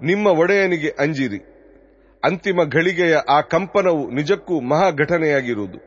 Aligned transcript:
ನಿಮ್ಮ 0.00 0.26
ಒಡೆಯನಿಗೆ 0.42 0.90
ಅಂಜಿರಿ 0.98 1.40
ಅಂತಿಮ 2.22 2.60
ಘಳಿಗೆಯ 2.70 3.14
ಆ 3.28 3.38
ಕಂಪನವು 3.52 4.02
ನಿಜಕ್ಕೂ 4.10 4.56
ಮಹಾ 4.72 4.90
ಘಟನೆಯಾಗಿರುವುದು 4.96 5.78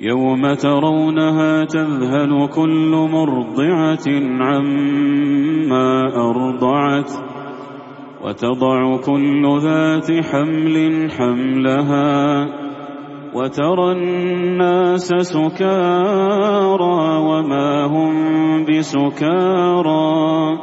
يوم 0.00 0.54
ترونها 0.56 1.64
تذهل 1.66 2.48
كل 2.48 2.92
مرضعة 3.12 4.06
عما 4.40 5.90
أرضعت 6.20 7.10
وتضع 8.24 8.96
كل 8.98 9.58
ذات 9.60 10.08
حمل 10.24 10.76
حملها 11.10 12.46
وترى 13.34 13.92
الناس 13.92 15.06
سكارى 15.06 16.98
وما 17.20 17.84
هم 17.84 18.12
بسكارى 18.64 20.58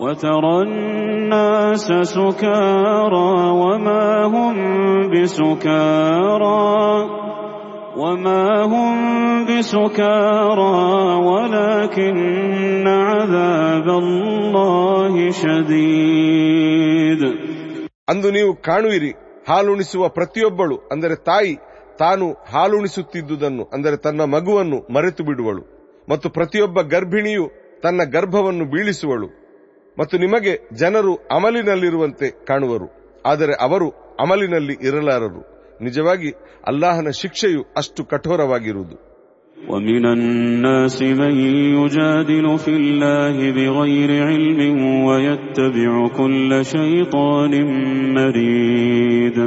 وترى 0.00 0.56
الناس 0.62 1.86
سكارى 2.08 3.30
وما 3.62 4.04
هم 4.26 4.54
بسكارى 5.12 6.60
وما 7.96 8.44
هم 8.64 8.94
بسكارى 9.44 10.74
ولكن 11.30 12.16
عذاب 13.02 13.86
الله 14.02 15.14
شديد 15.42 17.22
ಅಂದು 18.10 18.28
ನೀವು 18.30 18.52
ಕಾಣುವಿರಿ 18.66 19.10
ಹಾಲುಣಿಸುವ 19.48 20.08
ಪ್ರತಿಯೊಬ್ಬಳು 20.08 20.76
ಅಂದರೆ 20.92 21.16
ತಾಯಿ 21.24 21.52
ತಾನು 21.98 22.26
ಹಾಲುಣಿಸುತ್ತಿದ್ದುದನ್ನು 22.52 23.64
ಅಂದರೆ 23.74 23.96
ತನ್ನ 23.96 24.22
ಮಗುವನ್ನು 24.34 24.78
ಮರೆತು 24.92 25.22
ಬಿಡುವಳು 25.24 25.62
ಮತ್ತು 26.08 26.30
ಪ್ರತಿಯೊಬ್ಬ 26.30 26.80
ಗರ್ಭಿಣಿಯು 26.94 27.44
ತನ್ನ 27.82 28.00
ಗರ್ಭವನ್ನು 28.14 28.64
ಬೀಳಿಸುವಳು 28.64 29.28
ಮತ್ತು 29.96 30.18
ನಿಮಗೆ 30.18 30.52
ಜನರು 30.72 31.12
ಅಮಲಿನಲ್ಲಿರುವಂತೆ 31.30 32.28
ಕಾಣುವರು 32.46 32.88
ಆದರೆ 33.24 33.54
ಅವರು 33.60 33.88
ಅಮಲಿನಲ್ಲಿ 34.20 34.74
ಇರಲಾರರು 34.88 35.42
ನಿಜವಾಗಿ 35.80 36.30
ಅಲ್ಲಾಹನ 36.66 37.10
ಶಿಕ್ಷೆಯು 37.22 37.62
ಅಷ್ಟು 37.76 38.02
ಕಠೋರವಾಗಿರುವುದು 38.12 38.98
ومن 39.56 40.04
الناس 40.08 40.96
من 41.20 41.34
يجادل 41.76 42.46
في 42.58 42.72
الله 42.72 43.36
بغير 43.52 44.10
علم 44.28 44.60
ويتبع 45.08 45.90
كل 46.18 46.50
شيطان 46.66 47.52
مريد 48.16 49.38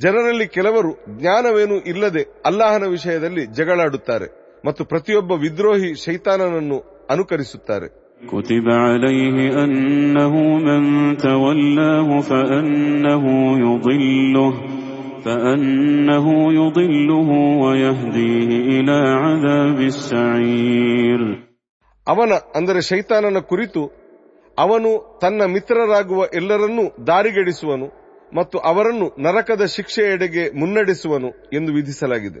ಜನರಲ್ಲಿ 0.00 0.46
ಕೆಲವರು 0.48 0.90
ಜ್ಞಾನವೇನೂ 1.18 1.76
ಇಲ್ಲದೆ 1.92 2.22
ಅಲ್ಲಾಹನ 2.46 2.84
ವಿಷಯದಲ್ಲಿ 2.88 3.42
ಜಗಳಾಡುತ್ತಾರೆ 3.56 4.28
ಮತ್ತು 4.64 4.82
ಪ್ರತಿಯೊಬ್ಬ 4.84 5.32
ವಿದ್ರೋಹಿ 5.42 5.90
ಶೈತಾನನನ್ನು 6.04 6.78
ಅನುಕರಿಸುತ್ತಾರೆ 7.10 7.88
كتب 8.24 8.66
عليه 8.84 9.36
أنه 9.64 10.34
من 10.58 10.82
تولاه 11.18 12.08
فأنه 12.22 13.24
يضله 13.60 14.52
فأنه 15.24 16.26
يضله 16.52 17.28
ويهديه 17.62 18.50
إلى 18.70 18.98
عذاب 19.22 19.78
السعير 19.86 21.20
ಅವನ 22.06 22.32
ಅಂದರೆ 22.58 22.80
ಶೈತಾನನ 22.90 23.38
ಕುರಿತು 23.50 23.82
ಅವನು 24.58 24.90
ತನ್ನ 25.22 25.40
ಮಿತ್ರರಾಗುವ 25.46 26.20
ಎಲ್ಲರನ್ನೂ 26.38 26.84
ದಾರಿಗೆಡಿಸುವನು 27.06 27.86
ಮತ್ತು 28.32 28.56
ಅವರನ್ನು 28.70 29.06
ನರಕದ 29.26 29.64
ಶಿಕ್ಷೆಯೆಡೆಗೆ 29.76 30.44
ಮುನ್ನಡೆಸುವನು 30.60 31.28
ಎಂದು 31.56 31.70
ವಿಧಿಸಲಾಗಿದೆ 31.72 32.40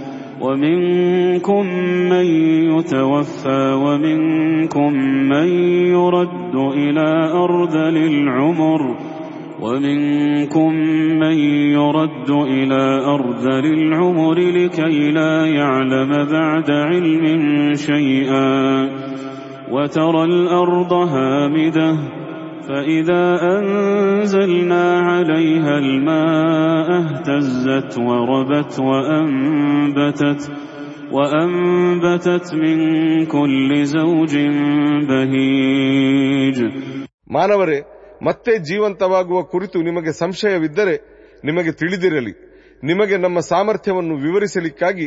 ومنكم 0.41 1.65
من 2.09 2.25
يتوفى 2.75 3.73
ومنكم 3.73 4.93
من 5.29 5.47
يرد 5.93 6.55
إلى 6.55 7.31
أرذل 7.33 7.97
العمر 7.97 8.95
ومنكم 9.61 10.73
من 11.19 11.37
يرد 11.77 12.29
إلى 12.29 13.05
أرذل 13.05 13.65
العمر 13.65 14.39
لكي 14.39 15.11
لا 15.11 15.45
يعلم 15.45 16.09
بعد 16.31 16.71
علم 16.71 17.23
شيئا 17.73 18.89
وترى 19.71 20.23
الأرض 20.23 20.93
هامدة 20.93 22.20
فإذا 22.70 23.24
أنزلنا 23.56 24.84
عليها 25.00 25.78
الماء 25.78 26.88
اهتزت 27.00 27.92
وربت 28.00 28.72
وأنبتت 28.80 30.42
وأنبتت 31.12 32.46
من 32.54 32.78
كل 33.26 33.70
زوج 33.96 34.34
بهيج 35.10 36.58
ಮಾನವರೇ 37.30 37.78
ಮತ್ತೆ 38.22 38.52
ಜೀವಂತವಾಗುವ 38.68 39.38
ಕುರಿತು 39.52 39.78
ನಿಮಗೆ 39.82 40.12
ಸಂಶಯವಿದ್ದರೆ 40.22 40.94
ನಿಮಗೆ 41.44 41.72
ತಿಳಿದಿರಲಿ 41.72 42.34
ನಿಮಗೆ 42.82 43.16
ನಮ್ಮ 43.16 43.38
ಸಾಮರ್ಥ್ಯವನ್ನು 43.50 44.14
ವಿವರಿಸಲಿಕ್ಕಾಗಿ 44.16 45.06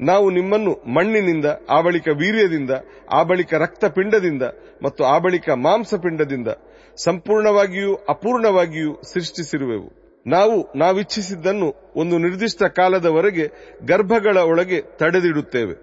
ನಾವು 0.00 0.26
ನಿಮ್ಮನ್ನು 0.30 0.72
ಮಣ್ಣಿನಿಂದ 0.96 1.46
ಆ 1.70 1.78
ಬಳಿಕ 1.80 2.08
ವೀರ್ಯದಿಂದ 2.20 2.72
ಆ 3.10 3.20
ಬಳಿಕ 3.22 3.54
ರಕ್ತಪಿಂಡದಿಂದ 3.64 4.44
ಮತ್ತು 4.82 5.02
ಆ 5.04 5.16
ಬಳಿಕ 5.18 5.48
ಮಾಂಸಪಿಂಡದಿಂದ 5.66 6.50
ಸಂಪೂರ್ಣವಾಗಿಯೂ 6.97 7.95
ಅಪೂರ್ಣವಾಗಿಯೂ 8.09 9.01
ಸೃಷ್ಟಿಸಿರುವೆವು. 9.13 10.05
ನಾವು 10.27 10.77
ನಾವಿಚ್ಛಿಸಿದ್ದನ್ನು 10.77 11.93
ಒಂದು 11.95 12.17
ನಿರ್ದಿಷ್ಟ 12.17 12.63
ಕಾಲದವರೆಗೆ 12.63 13.75
ಗರ್ಭಗಳ 13.85 14.37
ಒಳಗೆ 14.37 14.81
ತಡೆದಿಡುತ್ತೇವೆ. 14.81 15.73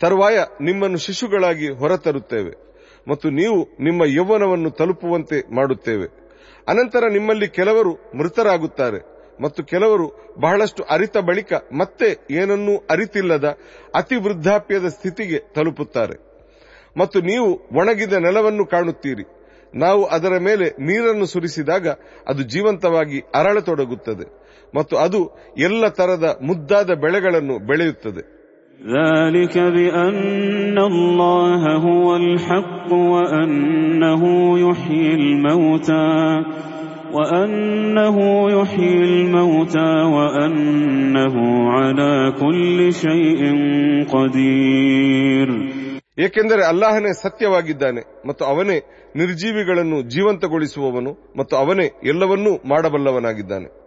ತರುವಾಯ 0.00 0.38
ನಿಮ್ಮನ್ನು 0.60 0.98
ಶಿಶುಗಳಾಗಿ 0.98 1.68
ಹೊರತರುತ್ತೇವೆ 1.68 2.52
ಮತ್ತು 3.08 3.30
ನೀವು 3.30 3.68
ನಿಮ್ಮ 3.80 4.02
ಯೌವನವನ್ನು 4.04 4.70
ತಲುಪುವಂತೆ 4.70 5.54
ಮಾಡುತ್ತೇವೆ. 5.54 6.06
ಅನಂತರ 6.68 7.08
ನಿಮ್ಮಲ್ಲಿ 7.08 7.48
ಕೆಲವರು 7.48 8.18
ಮೃತರಾಗುತ್ತಾರೆ 8.18 9.00
ಮತ್ತು 9.42 9.64
ಕೆಲವರು 9.64 10.34
ಬಹಳಷ್ಟು 10.40 10.82
ಅರಿತ 10.82 11.18
ಬಳಿಕ 11.18 11.52
ಮತ್ತೆ 11.72 12.26
ಏನನ್ನೂ 12.30 12.76
ಅರಿತಿಲ್ಲದ 12.90 13.58
ಅತಿ 13.94 14.16
ವೃದ್ಧಾಪ್ಯದ 14.16 14.86
ಸ್ಥಿತಿಗೆ 14.86 15.38
ತಲುಪುತ್ತಾರೆ. 15.38 16.16
ಮತ್ತು 16.96 17.20
ನೀವು 17.20 17.60
ಒಣಗಿದ 17.78 18.12
ನೆಲವನ್ನು 18.12 18.66
ಕಾಣುತ್ತೀರಿ. 18.66 19.39
ನಾವು 19.73 20.05
ಅದರ 20.05 20.37
ಮೇಲೆ 20.39 20.65
ನೀರನ್ನು 20.85 21.25
ಸುರಿಸಿದಾಗ 21.25 21.87
ಅದು 22.27 22.43
ಜೀವಂತವಾಗಿ 22.43 23.19
ಅರಳತೊಡಗುತ್ತದೆ 23.35 24.25
ಮತ್ತು 24.75 24.97
ಅದು 24.97 25.19
ಎಲ್ಲ 25.57 25.87
ತರದ 25.89 26.37
ಮುದ್ದಾದ 26.41 26.91
ಬೆಳೆಗಳನ್ನು 26.95 27.57
ಬೆಳೆಯುತ್ತದೆ 27.67 28.23
ذلك 28.95 29.55
بأن 29.57 30.77
الله 30.83 31.61
هو 31.77 32.15
الحق 32.15 32.89
وأنه 33.13 34.23
يحيي 34.59 35.13
الموتى 35.13 36.11
وأنه 37.13 38.17
يحيي 38.51 39.03
الموتى 39.03 39.91
وأنه 40.15 41.35
على 41.69 42.33
كل 42.39 42.93
شيء 42.93 43.41
قدير 44.05 45.49
ಏಕೆಂದರೆ 46.24 46.66
ಅಲ್ಲಾಹನೇ 46.68 47.22
ಸತ್ಯವಾಗಿದ್ದಾನೆ 47.22 48.28
ಮತ್ತು 48.28 48.44
ಅವನೇ 48.44 48.82
ನಿರ್ಜೀವಿಗಳನ್ನು 49.16 50.02
ಜೀವಂತಗೊಳಿಸುವವನು 50.02 51.34
ಮತ್ತು 51.38 51.56
ಅವನೇ 51.56 52.00
ಎಲ್ಲವನ್ನೂ 52.04 52.68
ಮಾಡಬಲ್ಲವನಾಗಿದ್ದಾನೆ. 52.68 53.80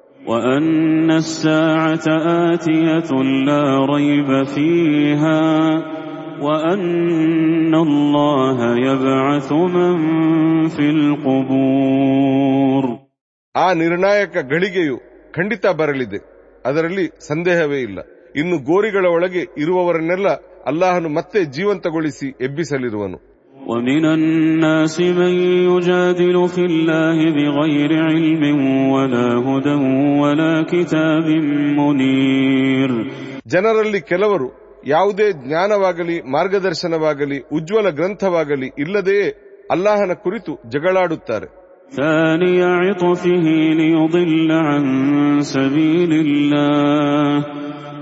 ಆ 13.55 13.73
ನಿರ್ಣಾಯಕ 13.73 14.37
ಗಳಿಗೆಯು 14.37 14.97
ಖಂಡಿತ 15.31 15.65
ಬರಲಿದೆ. 15.67 16.17
ಅದರಲ್ಲಿ 16.65 17.27
ಸಂದೇಹವೇ 17.27 17.79
ಇಲ್ಲ. 17.79 17.99
ಇನ್ನು 18.35 18.57
ಗೋರಿಗಳ 18.57 19.05
ಒಳಗೆ 19.05 19.39
ಇರುವವರನ್ನೆಲ್ಲ 19.57 20.27
ಅಲ್ಲಾಹನು 20.70 21.08
ಮತ್ತೆ 21.18 21.40
ಜೀವಂತಗೊಳಿಸಿ 21.56 22.28
ಎಬ್ಬಿಸಲಿರುವನು 22.46 23.18
ومن 23.70 24.04
الناس 24.10 24.96
من 25.18 25.32
يجادل 25.68 26.36
في 26.48 26.62
الله 26.70 27.18
بغير 27.38 27.90
علم 28.08 28.42
ولا 28.94 29.28
هدى 29.46 29.76
ولا 30.22 30.52
كتاب 30.64 31.26
منير 31.78 32.90
ಜನರಲ್ಲಿ 33.46 34.00
ಕೆಲವರು 34.10 34.48
ಯಾವುದೇ 34.86 35.26
ಜ್ಞಾನವಾಗಲಿ 35.42 36.16
ಮಾರ್ಗದರ್ಶನವಾಗಲಿ 36.34 37.38
ಉಜ್ವಲ 37.56 37.86
ಗ್ರಂಥವಾಗಲಿ 37.98 38.68
ಇಲ್ಲದೆಯೇ 38.84 39.26
ಅಲ್ಲಾಹನ 39.74 40.12
ಕುರಿತು 40.24 40.52
ಜಗಳಾಡುತ್ತಾರೆ 40.74 41.48
ثاني 41.92 42.62
عطفه 42.80 43.46
ليضل 43.74 44.52
عن 44.52 44.84
سبيل 45.46 46.12
الله 46.14 47.44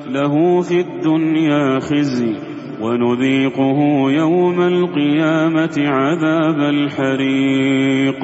له 0.09 0.35
في 0.63 0.81
الدنيا 0.81 1.79
خزي 1.81 2.33
ونذيقه 2.81 3.79
يوم 4.13 4.59
القيامة 4.65 5.77
عذاب 5.97 6.59
الحريق 6.69 8.23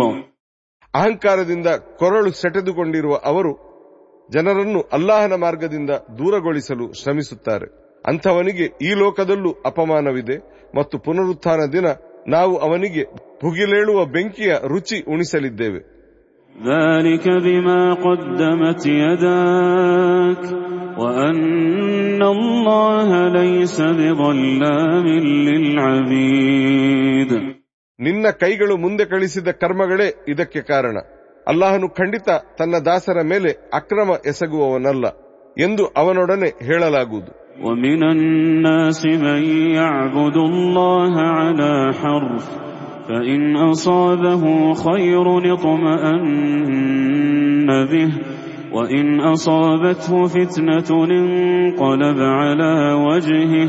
ಅಹಂಕಾರದಿಂದ 0.94 1.68
ಕೊರಳು 2.00 2.30
ಸೆಟೆದುಕೊಂಡಿರುವ 2.40 3.14
ಅವರು 3.24 3.52
ಜನರನ್ನು 4.30 4.80
ಅಲ್ಲಾಹನ 4.92 5.34
ಮಾರ್ಗದಿಂದ 5.44 5.92
ದೂರಗೊಳಿಸಲು 6.18 6.86
ಶ್ರಮಿಸುತ್ತಾರೆ 7.00 7.68
ಅಂಥವನಿಗೆ 8.04 8.66
ಈ 8.82 8.90
ಲೋಕದಲ್ಲೂ 8.94 9.50
ಅಪಮಾನವಿದೆ 9.66 10.36
ಮತ್ತು 10.74 10.98
ಪುನರುತ್ಥಾನ 10.98 11.60
ದಿನ 11.72 11.86
ನಾವು 12.27 12.57
ಅವನಿಗೆ 12.57 13.03
ಭುಗಿಲೇಳುವ 13.43 14.05
ಬೆಂಕಿಯ 14.05 14.53
ರುಚಿ 14.67 15.11
ಉಣಿಸಲಿದ್ದೇವೆ. 15.11 15.97
ನಿನ್ನ 27.99 28.25
ಕೈಗಳು 28.39 28.77
ಮುಂದೆ 28.77 29.05
ಕಳಿಸಿದ 29.05 29.47
ಕರ್ಮಗಳೇ 29.47 30.25
ಇದಕ್ಕೆ 30.27 30.61
ಕಾರಣ. 30.61 30.97
ಅಲ್ಲಾಹನು 31.47 31.89
ಖಂಡಿತ 31.89 32.29
ತನ್ನ 32.59 32.75
ದಾಸರ 32.85 33.21
ಮೇಲೆ 33.23 33.69
ಅಕ್ರಮ 33.73 34.09
ಎಸಗುವವನಲ್ಲ 34.25 35.07
ಎಂದು 35.63 35.85
ಅವನೊಡನೆ 35.87 36.47
ಹೇಳಲಾಗುವುದು. 36.47 37.46
ومن 37.62 38.04
الناس 38.04 39.06
من 39.06 39.42
يعبد 39.70 40.36
الله 40.36 41.16
على 41.16 41.92
حرف 41.94 42.50
فإن 43.08 43.56
أصابه 43.56 44.72
خير 44.72 45.54
اطمأن 45.54 47.84
به 47.84 48.08
وإن 48.72 49.20
أصابته 49.20 50.26
فتنة 50.26 51.04
انقلب 51.04 52.20
على 52.20 52.92
وجهه 52.92 53.68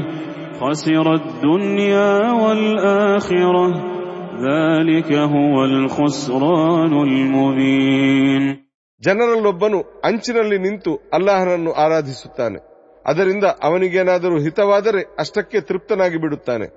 خسر 0.62 1.13
الدنيا 1.13 2.31
والآخرة 2.31 3.94
ذلك 4.42 5.13
هو 5.13 5.65
الخسران 5.65 7.04
المبين 7.04 8.63
ಜನರಲ್ಲೊಬ್ಬನು 9.01 9.83
ಅಂಚಿನಲ್ಲಿ 10.04 10.57
ನಿಂತು 10.57 11.00
ಅಲ್ಲಾಹನನ್ನು 11.13 11.74
ಆರಾಧಿಸುತ್ತಾನೆ 11.74 12.74
ಅದರಿಂದ 13.06 13.45
ಅವನಿಗೇನಾದರೂ 13.68 14.36
ಹಿತವಾದರೆ 14.39 15.01
ಅಷ್ಟಕ್ಕೆ 15.19 15.62
ತೃಪ್ತನಾಗಿ 15.62 16.18
ಬಿಡುತ್ತಾನೆ 16.18 16.68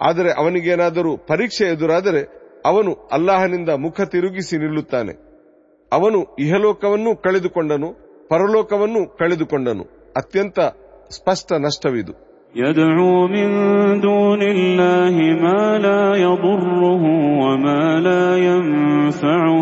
ಆದರೆ 0.00 0.30
ಅವನಿಗೇನಾದರೂ 0.32 1.12
ಪರೀಕ್ಷೆ 1.30 1.66
ಎದುರಾದರೆ 1.66 2.22
ಅವನು 2.66 2.92
ಅಲ್ಲಾಹನಿಂದ 3.12 3.70
ಮುಖ 3.84 4.00
ತಿರುಗಿಸಿ 4.12 4.56
ನಿಲ್ಲುತ್ತಾನೆ 4.58 5.14
ಅವನು 5.92 6.20
ಇಹಲೋಕವನ್ನೂ 6.38 7.10
ಕಳೆದುಕೊಂಡನು 7.16 7.88
ಪರಲೋಕವನ್ನೂ 8.30 9.00
ಕಳೆದುಕೊಂಡನು 9.18 9.84
ಅತ್ಯಂತ 10.16 10.58
ಸ್ಪಷ್ಟ 11.10 11.52
ನಷ್ಟವಿದು 11.66 12.14
يدعو 12.54 13.26
من 13.28 13.48
دون 14.00 14.42
الله 14.46 15.14
ما 15.36 15.62
لا 15.78 16.02
يضره 16.18 17.02
وما 17.42 17.84
لا 18.00 18.26
ينفعه 18.38 19.56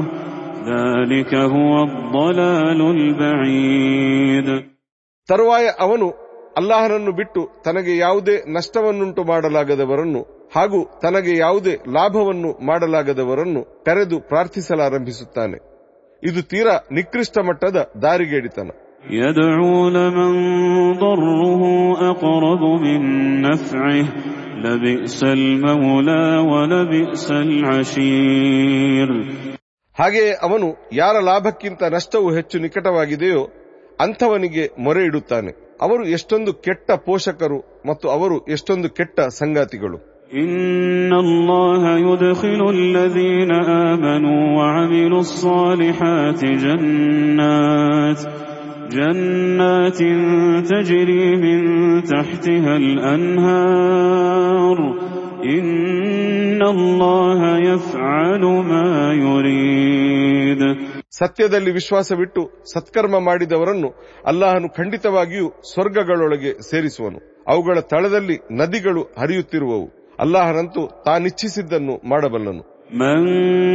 ذلك 0.66 1.32
هو 1.54 1.74
الضلال 1.82 2.80
البعيد 2.90 4.48
ತರುವಾಯ 5.27 5.67
ಅವನು 5.79 6.09
ಅಲ್ಲಾಹನನ್ನು 6.57 7.11
ಬಿಟ್ಟು 7.11 7.61
ತನಗೆ 7.65 7.97
ಯಾವುದೇ 7.97 8.35
ನಷ್ಟವನ್ನುಂಟು 8.53 9.23
ಮಾಡಲಾಗದವರನ್ನು 9.23 10.21
ಹಾಗೂ 10.55 10.99
ತನಗೆ 11.01 11.37
ಯಾವುದೇ 11.37 11.71
ಲಾಭವನ್ನು 11.71 12.65
ಮಾಡಲಾಗದವರನ್ನು 12.65 13.83
ಕರೆದು 13.83 14.19
ಪ್ರಾರ್ಥಿಸಲಾರಂಭಿಸುತ್ತಾನೆ. 14.19 15.57
ಇದು 16.23 16.43
ತೀರಾ 16.43 16.87
ನಿಕೃಷ್ಟ 16.91 17.37
ಮಟ್ಟದ 17.37 17.91
ದಾರಿಗೇಡಿತನ. 18.01 18.69
ಹಾಗೆಯೇ 29.99 30.31
ಅವನು 30.41 30.89
ಯಾರ 30.93 31.15
ಲಾಭಕ್ಕಿಂತ 31.19 31.83
ನಷ್ಟವು 31.83 32.35
ಹೆಚ್ಚು 32.35 32.59
ನಿಕಟವಾಗಿದೆಯೋ 32.59 33.47
ಅಂಥವನಿಗೆ 34.00 34.70
ಮೊರೆ 34.78 35.04
ಇಡುತ್ತಾನೆ 35.04 35.78
ಅವರು 35.80 36.08
ಎಷ್ಟೊಂದು 36.08 36.64
ಕೆಟ್ಟ 36.64 36.90
ಪೋಷಕರು 37.06 37.82
ಮತ್ತು 37.86 38.08
ಅವರು 38.08 38.48
ಎಷ್ಟೊಂದು 38.48 38.90
ಕೆಟ್ಟ 38.90 39.20
ಸಂಗಾತಿಗಳು 39.40 39.98
إن 40.34 41.14
الله 41.14 41.98
يدخل 41.98 42.70
الذين 42.70 43.52
آمنوا 43.86 44.56
وعملوا 44.56 45.20
الصالحات 45.20 46.44
جنات 46.64 48.20
جنات 48.90 49.98
تجري 50.64 51.36
من 51.36 51.60
تحتها 52.04 52.76
الأنهار 52.76 54.78
إن 55.46 56.64
الله 56.64 57.58
يفعل 57.60 58.62
ما 58.62 59.14
يريد 59.14 60.76
ಸತ್ಯದಲ್ಲಿ 61.12 61.70
ವಿಶ್ವಾಸವಿಟ್ಟು 61.70 62.42
ಸತ್ಕರ್ಮ 62.72 63.16
ಮಾಡಿದವರನ್ನು 63.20 63.90
ಅಲ್ಲಾಹನು 64.26 64.68
ಖಂಡಿತವಾಗಿಯೂ 64.78 65.48
ಸ್ವರ್ಗಗಳೊಳಗೆ 65.72 66.52
ಸೇರಿಸುವನು 66.70 67.20
ಅವುಗಳ 67.48 67.78
ತಳದಲ್ಲಿ 67.92 68.36
ನದಿಗಳು 68.52 69.04
ಹರಿಯುತ್ತಿರುವವು 69.18 69.88
ಅಲ್ಲಾಹನಂತೂ 70.18 70.84
ತಾನಿಚ್ಛಿಸಿದ್ದನ್ನು 71.06 71.96
ಮಾಡಬಲ್ಲನು 72.12 72.62
من 72.94 73.20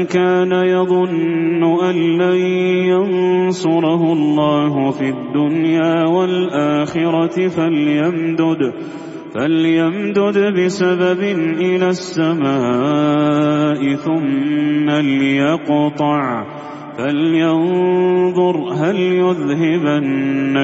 كان 0.07 0.51
يظن 0.69 1.63
أن 1.83 1.95
لن 2.17 2.39
ينصره 2.91 4.01
الله 4.13 4.73
في 4.91 5.07
الدنيا 5.09 5.95
والآخرة 6.07 7.47
فليمدد 7.49 8.61
فليمدد 9.33 10.37
بسبب 10.55 11.21
إلى 11.61 11.87
السماء 11.89 13.79
ثم 13.97 14.87
ليقطع 14.89 16.23
فلينظر 16.97 18.55
هل 18.73 18.97
يذهبن 19.21 20.05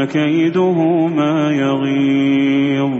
كيده 0.07 0.77
ما 1.17 1.33
يغيظ 1.63 2.93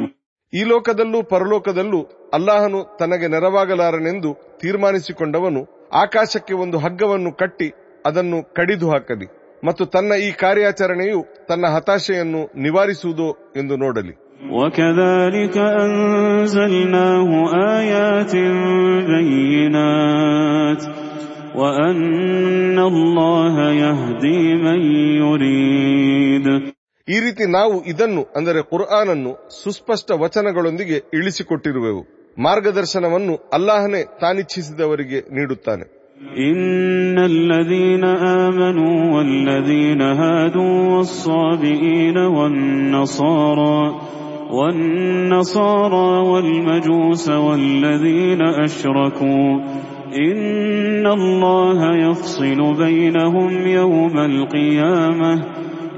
ಈ 0.54 0.62
ಲೋಕದಲ್ಲೂ 0.72 1.20
ಪರಲೋಕದಲ್ಲೂ 1.32 2.00
ಅಲ್ಲಾಹನು 2.34 2.80
ತನಗೆ 3.00 3.28
ನೆರವಾಗಲಾರನೆಂದು 3.28 4.30
ತೀರ್ಮಾನಿಸಿಕೊಂಡವನು 4.62 5.62
ಆಕಾಶಕ್ಕೆ 6.02 6.54
ಒಂದು 6.63 6.78
ಹಗ್ಗವನ್ನು 6.84 7.32
ಕಟ್ಟಿ 7.42 7.70
ಅದನ್ನು 8.06 8.40
ಕಡಿದು 8.58 8.88
ಹಾಕಲಿ 8.94 9.28
ಮತ್ತು 9.63 9.84
ತನ್ನ 9.94 10.12
ಈ 10.25 10.32
ಕಾರ್ಯಾಚರಣೆಯು 10.42 11.20
ತನ್ನ 11.50 11.66
ಹತಾಶೆಯನ್ನು 11.78 12.44
ನಿವಾರಿಸುವುದೋ 12.66 13.30
ಎಂದು 13.62 13.78
ನೋಡಲಿ 13.86 14.16
وكذلك 14.54 15.56
أنزلناه 15.86 17.30
آيات 17.74 18.34
بينات 19.10 20.82
ಈ 27.08 27.18
ರೀತಿ 27.20 27.46
ನಾವು 27.52 27.75
ಇದನ್ನು 27.92 28.22
ಅಂದರೆ 28.38 28.60
ಕುರ್ಆನನ್ನು 28.70 29.32
ಸುಸ್ಪಷ್ಟ 29.62 30.12
ವಚನಗಳೊಂದಿಗೆ 30.24 30.98
ಇಳಿಸಿಕೊಟ್ಟಿರುವೆವು 31.18 32.04
ಮಾರ್ಗದರ್ಶನವನ್ನು 32.38 33.36
ಅಲ್ಲಾಹನೇ 33.58 34.04
ತಾನಿಚ್ಛಿಸಿದವರಿಗೆ 34.22 35.22
ನೀಡುತ್ತಾನೆ 35.38 35.86
إن 36.44 37.18
الذين 37.25 38.04
آمنوا 38.40 38.98
والذين 39.13 40.02
هادوا 40.22 40.75
والصابئين 40.94 42.18
والنصارى 42.36 43.80
والنصارى 44.58 46.10
والمجوس 46.30 47.25
والذين 47.46 48.42
أشركوا 48.60 49.48
إن 50.20 51.06
الله 51.10 51.80
يفصل 52.02 52.60
بينهم 52.75 53.52
يوم 53.80 54.16
القيامة 54.22 55.34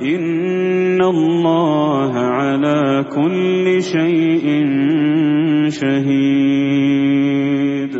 إن 0.05 1.01
الله 1.05 2.13
على 2.37 2.79
كل 3.15 3.65
شيء 3.85 4.45
شهيد 6.95 7.93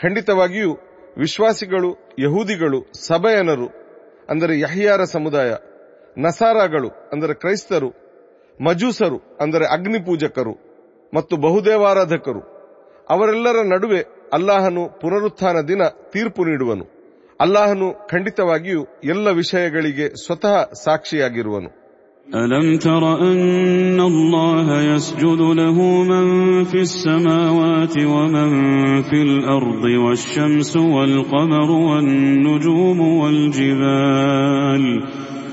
ಖಂಡಿತವಾಗಿಯೂ 0.00 0.70
ವಿಶ್ವಾಸಿಗಳು 1.16 1.90
ಯಹೂದಿಗಳು 2.24 2.78
ಸಭೆಯನರು 3.08 3.66
ಅಂದರೆ 4.28 4.54
ಯಹಿಯಾರ 4.60 5.02
ಸಮುದಾಯ 5.14 5.50
ನಸಾರಾಗಳು 6.16 6.90
ಅಂದರೆ 7.12 7.34
ಕ್ರೈಸ್ತರು 7.34 7.90
ಮಜೂಸರು 8.60 9.18
ಅಂದರೆ 9.40 9.64
ಅಗ್ನಿಪೂಜಕರು 9.76 10.54
ಮತ್ತು 11.12 11.34
ಬಹುದೇವಾರಾಧಕರು 11.36 12.42
ಅವರೆಲ್ಲರ 13.10 13.58
ನಡುವೆ 13.72 14.00
ಅಲ್ಲಾಹನು 14.36 14.82
ಪುನರುತ್ಥಾನ 15.00 15.58
ದಿನ 15.70 15.82
ತೀರ್ಪು 16.12 16.42
ನೀಡುವನು 16.48 16.84
ಅಲ್ಲಾಹನು 17.40 17.88
ಖಂಡಿತವಾಗಿಯೂ 18.12 18.80
ಎಲ್ಲ 19.12 19.28
ವಿಷಯಗಳಿಗೆ 19.40 20.08
ಸ್ವತಃ 20.24 20.56
ಸಾಕ್ಷಿಯಾಗಿರುವನು 20.84 21.70
ألم 22.28 22.78
تر 22.78 23.02
أن 23.22 24.00
الله 24.02 24.68
يسجد 24.84 25.40
له 25.52 25.76
من 26.04 26.26
في 26.64 26.80
السماوات 26.80 27.94
ومن 28.06 28.50
في 29.02 29.22
الأرض 29.22 29.84
والشمس 30.04 30.72
والقمر 30.94 31.70
والنجوم 31.88 33.00
والجبال 33.20 34.84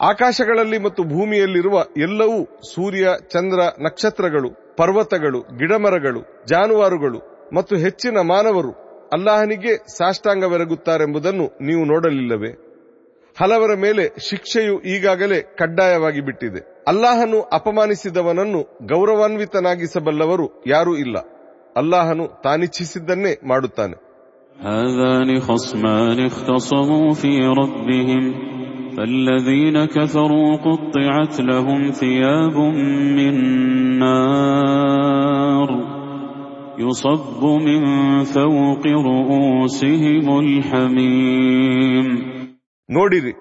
ಆಕಾಶಗಳಲ್ಲಿ 0.00 0.78
ಮತ್ತು 0.78 1.02
ಭೂಮಿಯಲ್ಲಿರುವ 1.04 1.84
ಎಲ್ಲವೂ 1.96 2.44
ಸೂರ್ಯ, 2.74 3.08
ಚಂದ್ರ, 3.28 3.60
ನಕ್ಷತ್ರಗಳು, 3.78 4.76
ಪರ್ವತಗಳು, 4.76 5.40
ಗಿಡಮರಗಳು, 5.40 6.44
ಜಾನುವಾರುಗಳು 6.48 7.50
ಮತ್ತು 7.54 7.76
ಹೆಚ್ಚಿನ 7.76 8.18
ಮಾನವರು 8.18 8.72
ಅಲ್ಲಾಹನಿಗೆ 9.12 9.76
ಸಾಷ್ಟಾಂಗವೆರಗುತ್ತಾರೆಂಬುದನ್ನು 9.76 11.46
ನೀವು 11.60 11.84
ನೋಡಲಿಲ್ಲವೇ? 11.84 12.52
ಹಲವರ 13.36 13.74
ಮೇಲೆ 13.74 14.28
ಶಿಕ್ಷೆಯು 14.30 14.80
ಈಗಾಗಲೇ 14.80 15.40
ಕಡ್ಡಾಯವಾಗಿ 15.40 16.20
ಬಿಟ್ಟಿದೆ. 16.20 16.84
ಅಲ್ಲಾಹನು 16.88 17.40
ಅಪಮಾನಿಸಿದವನನ್ನು 17.42 18.60
ಗೌರವಾನ್ವಿತನಾಗಿಸಬಲ್ಲವರು 18.86 20.62
ಯಾರೂ 20.66 20.96
ಇಲ್ಲ. 20.96 21.16
ಅಲ್ಲಾಹನು 21.76 22.42
ತಾನಿಚ್ಛಿಸಿದ್ದನ್ನೇ 22.42 23.34
ಮಾಡುತ್ತಾನೆ. 23.48 23.96
هذان 28.97 29.87
خصمان 29.87 29.87
اختصموا 29.87 30.51
في 30.51 30.53
ربهم 30.53 30.53
فالذين 30.53 30.55
كفروا 30.55 30.57
قطعت 30.57 31.39
لهم 31.41 31.91
ثياب 31.91 32.57
من 33.17 33.33
نار 33.99 35.69
يصب 36.79 37.41
من 37.43 37.81
فوق 38.23 38.83
رؤوسهم 38.87 40.39
الحميم 40.39 42.07
ನೋಡಿರಿ 42.89 43.33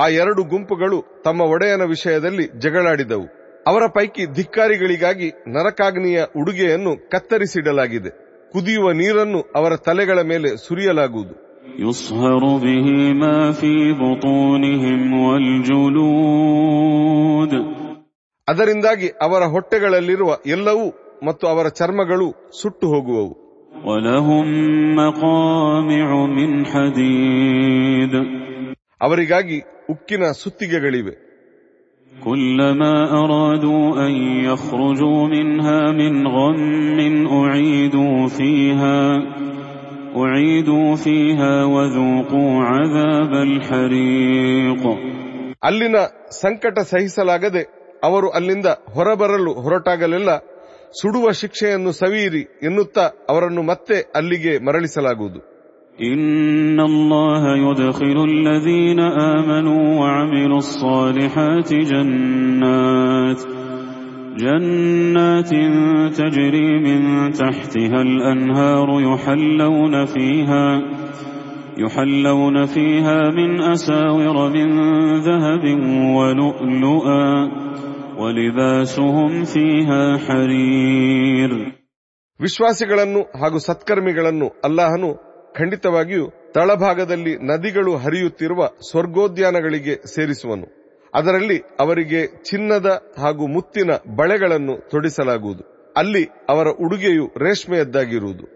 ಆ 0.00 0.08
ಎರಡು 0.08 0.42
ಗುಂಪುಗಳು 0.42 1.22
ತಮ್ಮ 1.24 1.40
ಒಡೆಯನ 1.40 1.84
ವಿಷಯದಲ್ಲಿ 1.84 2.44
ಜಗಳಾಡಿದವು 2.58 3.26
ಅವರ 3.66 3.86
ಪೈಕಿ 3.86 4.26
ಧಿಕ್ಕಾರಿಗಳಿಗಾಗಿ 4.26 5.28
ನರಕಾಗ್ನಿಯ 5.48 6.18
ಉಡುಗೆಯನ್ನು 6.36 7.10
ಕತ್ತರಿಸಿಡಲಾಗಿದೆ 7.10 8.10
ಕುದಿಯುವ 8.52 8.92
ನೀರನ್ನು 8.92 9.40
ಅವರ 9.56 9.76
ತಲೆಗಳ 9.76 10.22
ಮೇಲೆ 10.22 10.68
ಸುರಿಯಲಾಗುವುದು 10.68 11.43
يصهر 11.78 12.42
به 12.58 12.86
ما 13.14 13.38
في 13.52 13.74
بطونهم 13.94 15.00
والجلود 16.20 17.52
ಅದರಿಂದಾಗಿ 18.48 19.08
ಅವರ 19.24 19.42
ಹೊಟ್ಟೆಗಳಲ್ಲಿರುವ 19.54 20.30
ಎಲ್ಲವೂ 20.54 20.86
ಮತ್ತು 21.22 21.44
ಅವರ 21.52 21.66
ಚರ್ಮಗಳು 21.80 22.28
ಸುಟ್ಟು 22.60 22.86
ಹೋಗುವವು 22.94 23.32
ولهم 23.88 24.46
مقامع 25.00 26.08
من 26.38 26.50
حديد 26.72 28.14
ಅವರಿಗಾಗಿ 29.00 29.58
ಉಕ್ಕಿನ 29.92 30.22
ಸುತ್ತಿಗೆಗಳಿವೆ 30.42 31.14
كلما 32.12 32.94
أرادوا 33.22 33.84
أن 34.06 34.14
يخرجوا 34.44 35.20
منها 35.28 35.80
من 35.92 36.14
غم 36.28 36.98
أعيدوا 37.34 38.16
فيها 38.28 38.98
أعيدوا 40.16 40.88
فيها 40.96 41.54
وذوقوا 41.66 42.52
عذاب 42.70 43.32
الحريق 43.48 44.82
ಅಲ್ಲಿನ 45.62 45.96
ಸಂಕಟ 46.42 46.76
ಸಹಿಸಲಾಗದೆ 46.90 47.62
ಅವರು 48.02 48.28
ಅಲ್ಲಿಂದ 48.38 48.68
ಹೊರಬರಲು 48.94 49.52
ಹೊರಟಾಗಲೆಲ್ಲ 49.64 50.30
ಸುಡುವ 50.94 51.26
ಶಿಕ್ಷೆಯನ್ನು 51.40 51.90
ಸವಿಯಿರಿ 52.00 52.42
ಎನ್ನುತ್ತಾ 52.68 53.04
ಅವರನ್ನು 53.32 53.64
ಮತ್ತೆ 53.70 53.98
ಅಲ್ಲಿಗೆ 54.18 54.54
ಮರಳಿಸಲಾಗುವುದು 54.66 55.40
إن 56.10 56.78
الله 56.82 57.42
يدخل 57.58 58.18
الذين 58.32 59.00
آمنوا 59.36 59.84
وعملوا 60.00 60.60
الصالحات 60.66 61.70
جنات 61.90 63.40
جنات 64.36 65.50
تجري 66.16 66.68
من 66.78 67.00
تحتها 67.32 68.02
الأنهار 68.02 68.88
يحلون 69.00 70.04
فيها 70.04 70.66
يحلون 71.78 72.66
فيها 72.66 73.30
من 73.30 73.50
أساور 73.62 74.36
من 74.50 74.68
ذهب 75.20 75.64
ولؤلؤا 76.16 77.28
ولباسهم 78.20 79.44
فيها 79.44 80.02
حرير 80.18 81.52
ವಿಶ್ವಾಸಿಗಳನ್ನು 82.40 83.20
ಹಾಗೂ 83.40 83.58
ಸತ್ಕರ್ಮಿಗಳನ್ನು 83.58 84.46
ಅಲ್ಲಾಹನು 84.64 85.08
ಖಂಡಿತವಾಗಿಯೂ 85.56 86.26
ತಳಭಾಗದಲ್ಲಿ 86.52 87.32
ನದಿಗಳು 87.50 87.96
ಹರಿಯುತ್ತಿರುವ 87.96 88.60
ಸ್ವರ್ಗೋದ್ಯಾನಗಳಿಗೆ 88.90 89.94
ಸೇರಿಸುವನು 90.14 90.66
ಅದರಲ್ಲಿ 91.15 91.57
ಅವರಿಗೆ 91.79 92.43
ಚಿನ್ನದ 92.43 92.89
ಹಾಗೂ 93.19 93.47
ಮುತ್ತಿನ 93.47 93.91
ಬಳೆಗಳನ್ನು 94.15 94.89
ತೊಡಿಸಲಾಗುವುದು. 94.89 95.93
ಅಲ್ಲಿ 95.97 96.23
ಅವರ 96.49 96.67
ಉಡುಗೆಯು 96.85 97.25
ರೇಷ್ಮೆಯದ್ದಾಗಿರುವುದು. 97.25 98.55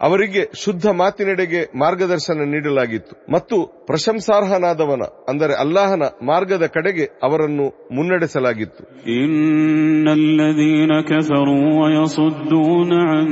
ಅವರಿಗೆ 0.00 0.42
ಶುದ್ಧ 0.54 0.86
ಮಾತಿನೆಡೆಗೆ 1.00 1.60
ಮಾರ್ಗದರ್ಶನ 1.74 2.44
ನೀಡಲಾಗಿತ್ತು 2.52 3.14
ಮತ್ತು 3.32 3.56
ಪ್ರಶಂಸಾರ್ಹನಾದವನ 3.88 5.02
ಅಂದರೆ 5.28 5.54
ಅಲ್ಲಾಹನ 5.54 6.04
ಮಾರ್ಗದ 6.30 6.66
ಕಡೆಗೆ 6.76 7.06
ಅವರನ್ನು 7.26 7.66
ಮುನ್ನಡೆಸಲಾಗಿತ್ತು 7.96 8.82
إن 9.16 10.06
الذين 10.20 10.92
كفروا 11.02 11.68
ويصدون 11.82 12.90
عن 13.10 13.26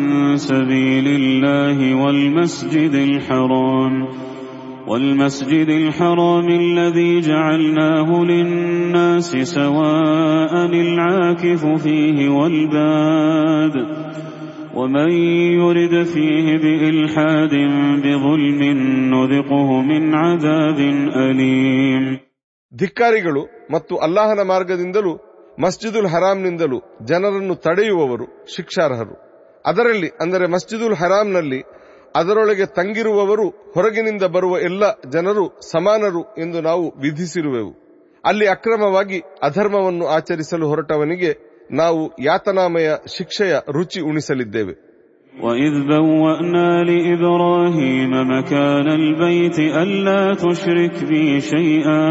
سبيل 0.51 1.07
الله 1.21 1.79
والمسجد 2.03 2.95
الحرام 3.09 3.95
والمسجد 4.89 5.69
الحرام 5.73 6.49
الذي 6.65 7.21
جعلناه 7.21 8.09
للناس 8.25 9.29
سواء 9.57 10.53
العاكف 10.77 11.63
فيه 11.85 12.19
والباد 12.29 13.75
ومن 14.75 15.11
يرد 15.57 15.95
فيه 16.07 16.47
بإلحاد 16.59 17.55
بظلم 18.05 18.61
نذقه 19.15 19.69
من 19.83 20.03
عذاب 20.17 20.79
أليم 21.23 22.05
ಧಿಕ್ಕಾರಿಗಳು 22.73 23.43
ಮತ್ತು 23.71 23.95
ಅಲ್ಲಾಹನ 24.07 24.41
ಮಾರ್ಗದಿಂದಲೂ 24.51 25.13
ಮಸ್ಜಿದುಲ್ 25.59 26.09
ಹರಾಮ್ನಿಂದಲೂ 26.13 26.79
ಜನರನ್ನು 27.05 27.55
ತಡೆಯುವವರು 27.65 28.27
ಶಿಕ್ಷಾರ್ಹರು 28.55 29.15
ಅದರಲ್ಲಿ 29.65 30.11
ಅಂದರೆ 30.23 30.45
ಮಸ್ಜಿದುಲ್ 30.47 30.97
ಹರಾಮ್ನಲ್ಲಿ 31.01 31.61
ಅದರೊಳಗೆ 32.15 32.67
ತಂಗಿರುವವರು 32.77 33.47
ಹೊರಗಿನಿಂದ 33.75 34.25
ಬರುವ 34.35 34.55
ಎಲ್ಲ 34.69 34.85
ಜನರು 35.15 35.45
ಸಮಾನರು 35.73 36.23
ಎಂದು 36.45 36.61
ನಾವು 36.61 36.85
ವಿಧಿಸಿರುವೆವು 37.05 37.73
ಅಲ್ಲಿ 38.25 38.47
ಅಕ್ರಮವಾಗಿ 38.55 39.19
ಅಧರ್ಮವನ್ನು 39.43 40.07
ಆಚರಿಸಲು 40.17 40.69
ಹೊರಟವನಿಗೆ 40.69 41.33
ನಾವು 41.71 42.01
ಯಾತನಾಮಯ 42.29 42.89
ಶಿಕ್ಷೆಯ 43.17 43.55
ರುಚಿ 43.79 44.03
ಉಣಿಸಲಿದ್ದೇವೆ 44.11 44.75
وإذ 45.35 45.75
بوأنا 45.87 46.69
لإبراهيم 46.85 48.13
مكان 48.33 48.89
البيت 48.93 49.59
ألا 49.77 50.23
تشرك 50.37 50.97
بي 51.05 51.25
شيئا 51.43 52.07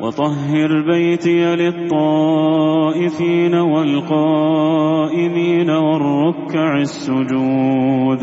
وطهر 0.00 0.70
بيتي 0.84 1.40
للطائفين 1.56 3.54
والقائمين 3.72 5.70
والركع 5.86 6.70
السجود 6.80 8.22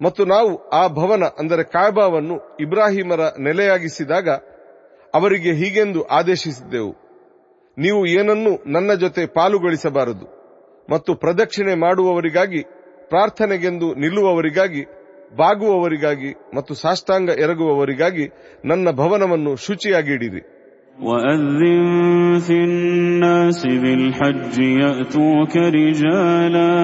ಮತ್ತು 0.00 0.22
ನಾವು 0.24 0.50
ಆ 0.72 0.82
ಭವನ 0.88 1.24
ಅಂದರೆ 1.40 1.62
ಕಾಯಬಾವನ್ನು 1.74 2.36
ಇಬ್ರಾಹಿಮರ 2.60 3.22
ನೆಲೆಯಾಗಿಸಿದಾಗ 3.38 4.28
ಅವರಿಗೆ 5.14 5.52
ಹೀಗೆಂದು 5.52 6.00
ಆದೇಶಿಸಿದ್ದೆವು 6.18 6.92
ನೀವು 7.76 8.00
ಏನನ್ನೂ 8.14 8.52
ನನ್ನ 8.66 8.94
ಜೊತೆ 8.94 9.22
ಪಾಲುಗೊಳಿಸಬಾರದು 9.34 10.26
ಮತ್ತು 10.88 11.10
ಪ್ರದಕ್ಷಿಣೆ 11.14 11.74
ಮಾಡುವವರಿಗಾಗಿ 11.76 12.62
ಪ್ರಾರ್ಥನೆಗೆಂದು 13.08 13.94
ನಿಲ್ಲುವವರಿಗಾಗಿ 13.94 14.82
ಬಾಗುವವರಿಗಾಗಿ 15.36 16.30
ಮತ್ತು 16.54 16.74
ಸಾಷ್ಟಾಂಗ 16.76 17.30
ಎರಗುವವರಿಗಾಗಿ 17.38 18.26
ನನ್ನ 18.64 18.88
ಭವನವನ್ನು 19.00 19.54
ಶುಚಿಯಾಗಿಡಿರಿ 19.66 20.42
وأذن 21.00 21.62
في 22.38 22.56
الناس 22.62 23.60
بالحج 23.82 24.56
يأتوك 24.78 25.54
رجالا 25.56 26.74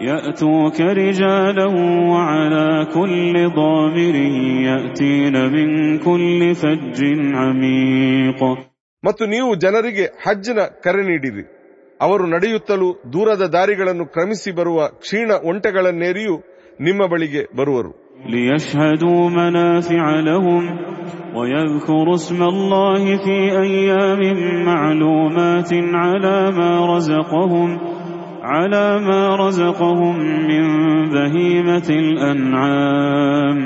يأتوك 0.00 0.78
رجالا 0.80 1.66
وعلى 2.08 2.68
كل 2.88 3.34
ضامر 3.52 4.14
يأتين 4.62 5.34
من 5.48 5.68
كل 5.98 6.40
فج 6.54 6.98
عميق 7.34 8.40
ಮತ್ತು 9.04 9.24
ನೀವು 9.34 9.50
ಜನರಿಗೆ 9.64 10.04
ಹಜ್ಜಿನ 10.24 10.60
ಕರೆ 10.84 11.02
ನೀಡಿರಿ 11.08 11.44
ಅವರು 12.00 12.24
ನಡೆಯುತ್ತಲೂ 12.34 12.88
ದೂರದ 13.14 13.44
ದಾರಿಗಳನ್ನು 13.54 14.04
ಕ್ರಮಿಸಿ 14.14 14.50
ಬರುವ 14.58 14.88
ಕ್ಷೀಣ 15.02 15.30
ಒಂಟೆಗಳನ್ನೇರಿಯೂ 15.50 16.36
ನಿಮ್ಮ 16.80 17.02
ಬಳಿಗೆ 17.14 17.44
ಬರುವರು 17.60 17.92
ليشهدوا 18.26 19.22
منافع 19.30 20.04
لهم 20.20 20.62
ويذكروا 21.36 22.14
اسم 22.14 22.40
الله 22.44 23.02
في 23.16 23.36
أيام 23.58 24.20
معلومات 24.64 25.70
على 25.96 26.38
ما 26.52 26.72
رزقهم 26.94 27.68
على 28.44 28.86
ما 29.00 29.22
رزقهم 29.36 30.14
من 30.50 30.64
بهيمة 31.10 31.88
الأنعام 32.04 33.58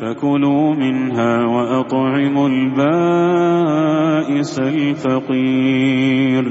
فكلوا 0.00 0.74
منها 0.74 1.32
وأطعموا 1.46 2.48
البائس 2.52 4.54
الفقير 4.72 6.44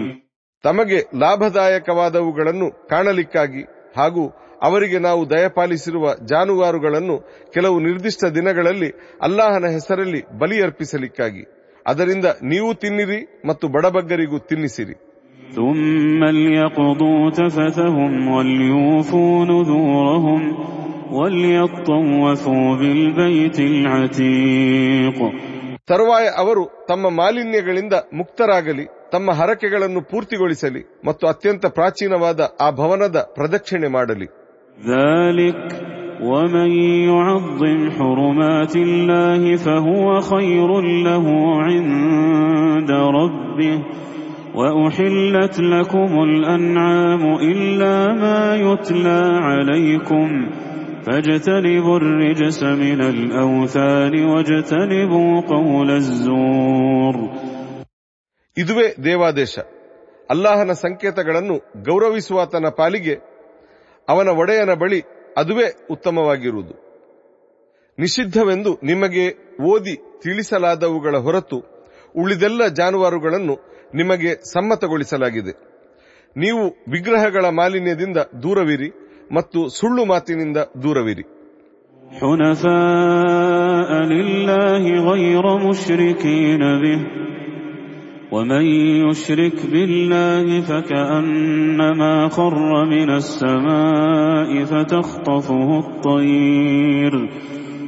ತಮಗೆ 0.63 1.00
ಲಾಭದಾಯಕವಾದವುಗಳನ್ನು 1.22 2.68
ಕಾಣಲಿಕ್ಕಾಗಿ 2.89 3.63
ಹಾಗೂ 3.98 4.24
ಅವರಿಗೆ 4.63 5.00
ನಾವು 5.00 5.30
ದಯಪಾಲಿಸಿರುವ 5.30 6.15
ಜಾನುವಾರುಗಳನ್ನು 6.32 7.15
ಕೆಲವು 7.54 7.80
ನಿರ್ದಿಷ್ಟ 7.80 8.25
ದಿನಗಳಲ್ಲಿ 8.38 8.89
ಅಲ್ಲಾಹನ 9.22 9.65
ಹೆಸರಲ್ಲಿ 9.75 10.22
ಬಲಿ 10.39 10.62
ಅರ್ಪಿಸಲಿಕ್ಕಾಗಿ 10.62 11.44
ಅದರಿಂದ 11.86 12.25
ನೀವು 12.51 12.70
ತಿನ್ನಿರಿ 12.84 13.20
ಮತ್ತು 13.46 13.68
ಬಡಬಗ್ಗರಿಗೂ 13.75 14.39
ತಿನ್ನಿಸಿರಿ 14.51 14.96
ثم 15.56 16.22
ليقضوا 16.38 17.32
تفثهم 17.32 18.27
وليوفوا 18.27 19.46
نذورهم 19.46 20.42
وليطوفوا 20.56 20.75
بالبيت 20.75 20.77
العتيق 20.77 20.88
ತರುವಾಯ 25.89 26.27
ಅವರು 26.38 26.86
ತಮ್ಮ 26.88 27.10
ಮಾಲಿನ್ಯಗಳಿಂದ 27.10 27.96
ಮುಕ್ತರಾಗಲಿ 28.13 28.86
ತಮ್ಮ 29.12 29.32
ಹರಕೆಗಳನ್ನು 29.32 30.01
ಪೂರ್ತಿಗೊಳಿಸಲಿ 30.01 30.82
ಮತ್ತು 31.06 31.27
ಅತ್ಯಂತ 31.27 31.65
ಪ್ರಾಚೀನವಾದ 31.65 32.42
ಆ 32.62 32.70
ಭವನದ 32.72 33.20
ಪ್ರದಕ್ಷಿಣೆ 33.36 33.88
ಮಾಡಲಿ 33.88 34.27
ذلك 34.96 35.62
ومن 36.22 36.70
يعظم 37.04 37.92
حرمات 37.92 38.75
الله 38.77 39.56
فهو 39.58 40.20
خير 40.22 40.70
له 41.08 41.25
عند 41.60 42.92
ربه 42.92 43.75
وأحلت 44.56 45.60
لكم 45.60 46.24
الأنعام 46.24 47.24
إلا 47.44 48.13
ما 48.13 48.56
يتلى 48.56 49.21
عليكم 49.43 50.28
فاجتنبوا 51.06 51.98
الرجس 51.98 52.60
من 52.76 53.00
الأوثان 53.06 54.13
واجتنبوا 54.26 55.32
قول 55.45 55.89
الزور 55.93 57.15
ಇದುವೇ 58.58 58.88
ದೇವಾದೇಶ 59.06 59.54
ಅಲ್ಲಾಹನ 60.30 60.71
ಸಂಕೇತಗಳನ್ನು 60.84 61.56
ಗೌರವಿಸುವಾತನ 61.88 62.67
ಪಾಲಿಗೆ 62.80 63.15
ಅವನ 64.08 64.30
ಒಡೆಯನ 64.41 64.74
ಬಳಿ 64.82 65.00
ಅದುವೇ 65.38 65.67
ಉತ್ತಮವಾಗಿರುವುದು 65.89 66.76
ನಿಷಿದ್ಧವೆಂದು 67.98 68.71
ನಿಮಗೆ 68.84 69.26
ಓದಿ 69.71 69.95
ತಿಳಿಸಲಾದವುಗಳ 70.24 71.15
ಹೊರತು 71.26 71.58
ಉಳಿದೆಲ್ಲ 72.15 72.62
ಜಾನುವಾರುಗಳನ್ನು 72.80 73.56
ನಿಮಗೆ 73.93 74.32
ಸಮ್ಮತಗೊಳಿಸಲಾಗಿದೆ 74.54 75.54
ನೀವು 76.36 76.63
ವಿಗ್ರಹಗಳ 76.91 77.45
ಮಾಲಿನ್ಯದಿಂದ 77.60 78.19
ದೂರವಿರಿ 78.43 78.89
ಮತ್ತು 79.32 79.62
ಸುಳ್ಳು 79.69 80.06
ಮಾತಿನಿಂದ 80.06 80.58
ದೂರವಿರಿ 80.84 81.26
حنفاء 82.19 83.91
لله 84.06 84.84
غير 85.02 85.45
مشركين 85.60 86.82
به 86.82 87.00
ومن 88.32 88.65
يشرك 89.06 89.58
بالله 89.65 90.62
فكأنما 90.62 92.30
خر 92.30 92.86
من 92.86 93.10
السماء 93.12 94.63
فتخطفه 94.63 95.69
الطير 95.80 97.13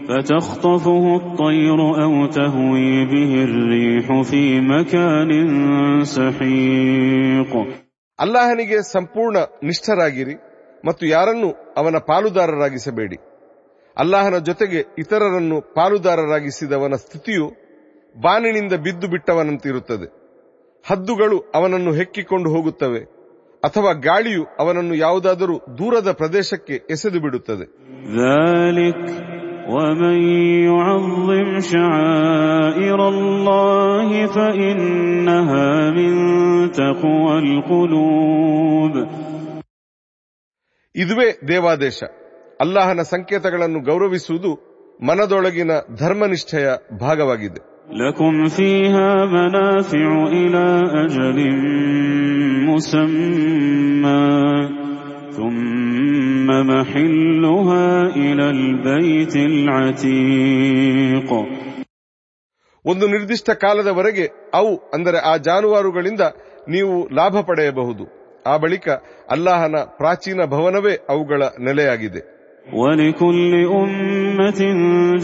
فتخطفه 0.10 1.16
الطير 1.16 1.80
أو 2.04 2.26
تهوي 2.28 3.06
به 3.06 3.32
الريح 3.44 4.22
في 4.22 4.44
مكان 4.64 5.32
سحيق 6.06 7.54
ಅಲ್ಲಾಹನಿಗೆ 8.20 8.78
ಸಂಪೂರ್ಣ 8.94 9.38
ನಿಷ್ಠರಾಗಿರಿ 9.64 10.36
ಮತ್ತು 10.84 11.04
ಯಾರನ್ನೂ 11.08 11.50
ಅವನ 11.78 11.98
ಪಾಲುದಾರರಾಗಿಸಬೇಡಿ 12.08 13.18
ಅಲ್ಲಾಹನ 13.98 14.38
ಜೊತೆಗೆ 14.48 14.80
ಇತರರನ್ನು 15.04 15.58
ಪಾಲುದಾರರಾಗಿಸಿದವನ 15.76 16.96
ಸ್ಥಿತಿಯು 17.06 17.46
ಬಾನಿನಿಂದ 18.16 18.74
ಬಿದ್ದು 18.86 19.08
ಬಿಟ್ಟವನಂತಿರುತ್ತದೆ 19.08 20.08
ಹದ್ದುಗಳು 20.86 21.38
ಅವನನ್ನು 21.56 21.92
ಹೆಕ್ಕಿಕೊಂಡು 21.92 22.50
ಹೋಗುತ್ತವೆ 22.50 23.02
ಅಥವಾ 23.64 23.92
ಗಾಳಿಯು 24.06 24.44
ಅವನನ್ನು 24.60 24.96
ಯಾವುದಾದರೂ 24.98 25.56
ದೂರದ 25.80 26.12
ಪ್ರದೇಶಕ್ಕೆ 26.22 26.76
ಎಸೆದು 26.96 27.22
ಬಿಡುತ್ತದೆ 27.26 27.66
ذلك 28.18 29.02
ومن 29.70 30.18
يعظم 30.66 31.30
شعائر 31.72 33.00
الله 33.10 34.10
فإنها 34.28 35.68
من 35.92 36.12
تقوى 36.74 37.34
القلوب 37.40 38.94
ಇದುವೇ 40.96 41.28
ದೇವಾದೇಶ 41.48 42.00
ಅಲ್ಲಾಹನ 42.60 43.02
ಸಂಕೇತಗಳನ್ನು 43.12 43.80
ಗೌರವಿಸುವುದು 43.90 44.52
ಮನದೊಳಗಿನ 45.00 45.72
ಧರ್ಮನಿಷ್ಠೆಯ 46.02 46.68
ಭಾಗವಾಗಿದೆ 47.02 47.62
لكم 47.98 48.36
فيها 48.50 49.10
منافع 49.30 50.08
إلى 50.36 50.66
أجل 51.04 51.38
مسمى 52.68 54.26
ثم 55.32 56.48
محلها 56.72 57.88
إلى 58.18 58.46
البيت 58.52 59.36
العتيق 59.52 61.30
ಒಂದು 62.86 63.06
ನಿರ್ದಿಷ್ಟ 63.14 63.50
ಕಾಲದವರೆಗೆ 63.64 64.26
ಅವು 64.54 64.74
ಅಂದರೆ 64.96 65.20
ಆ 65.30 65.34
ಜಾನುವಾರುಗಳಿಂದ 65.48 66.24
ನೀವು 66.68 66.94
ಲಾಭ 67.18 67.36
ಪಡೆಯಬಹುದು 67.50 68.04
ಆ 68.46 68.56
ಬಳಿಕ 68.64 68.88
ಅಲ್ಲಾಹನ 69.36 69.78
ಪ್ರಾಚೀನ 70.00 70.42
ಭವನವೇ 70.56 70.96
ಅವುಗಳ 71.14 71.42
ನೆಲೆಯಾಗಿದೆ 71.68 72.24
ولكل 72.82 73.52
أمة 73.82 74.62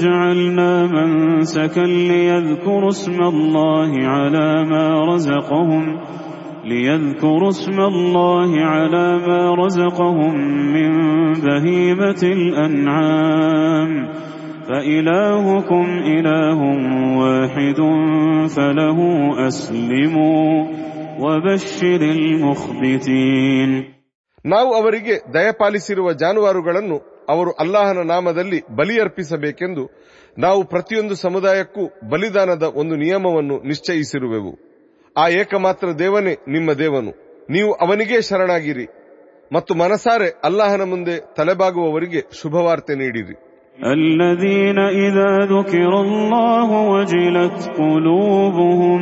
جعلنا 0.04 0.72
منسكا 0.88 1.86
ليذكروا 2.12 2.90
اسم 2.90 3.20
الله 3.34 3.92
على 4.08 4.50
ما 4.72 4.86
رزقهم 5.12 5.84
ليذكروا 6.66 7.50
اسم 7.50 7.78
الله 7.92 8.52
على 8.74 9.08
ما 9.28 9.56
رزقهم 9.56 10.34
من 10.76 10.92
بهيمة 11.46 12.22
الأنعام 12.24 13.92
فإلهكم 14.70 15.86
إله 16.16 16.60
واحد 17.24 17.80
فله 18.56 19.00
أسلموا 19.48 20.48
وبشر 20.68 20.72
المخبتين 20.74 20.97
ನಾವು 24.46 24.70
ಅವರಿಗೆ 24.74 25.16
ದಯಪಾಲಿಸಿರುವ 25.34 26.14
ಜಾನುವಾರುಗಳನ್ನು 26.14 26.98
ಅವರು 27.30 27.52
ಅಲ್ಲಾಹನ 27.60 28.02
ನಾಮದಲ್ಲಿ 28.06 28.60
ಬಲಿಯರ್ಪಿಸಬೇಕೆಂದು 28.76 29.84
ನಾವು 30.38 30.64
ಪ್ರತಿಯೊಂದು 30.64 31.16
ಸಮುದಾಯಕ್ಕೂ 31.16 31.84
ಬಲಿದಾನದ 32.10 32.66
ಒಂದು 32.76 32.96
ನಿಯಮವನ್ನು 32.96 33.58
ನಿಶ್ಚಯಿಸಿರುವೆವು 33.68 34.54
ಆ 35.16 35.26
ಏಕಮಾತ್ರ 35.42 36.00
ದೇವನೇ 36.00 36.34
ನಿಮ್ಮ 36.48 36.72
ದೇವನು 36.74 37.12
ನೀವು 37.50 37.72
ಅವನಿಗೇ 37.86 38.22
ಶರಣಾಗಿರಿ 38.22 38.88
ಮತ್ತು 39.54 39.76
ಮನಸಾರೆ 39.76 40.30
ಅಲ್ಲಾಹನ 40.44 40.84
ಮುಂದೆ 40.84 41.18
ತಲೆಬಾಗುವವರಿಗೆ 41.38 42.24
ಶುಭವಾರ್ತೆ 42.42 42.96
ನೀಡಿರಿ 42.96 43.36
الذين 43.94 44.80
إذا 45.08 45.32
ذكر 45.48 45.92
الله 46.02 46.70
وجلت 46.94 47.58
قلوبهم 47.78 49.02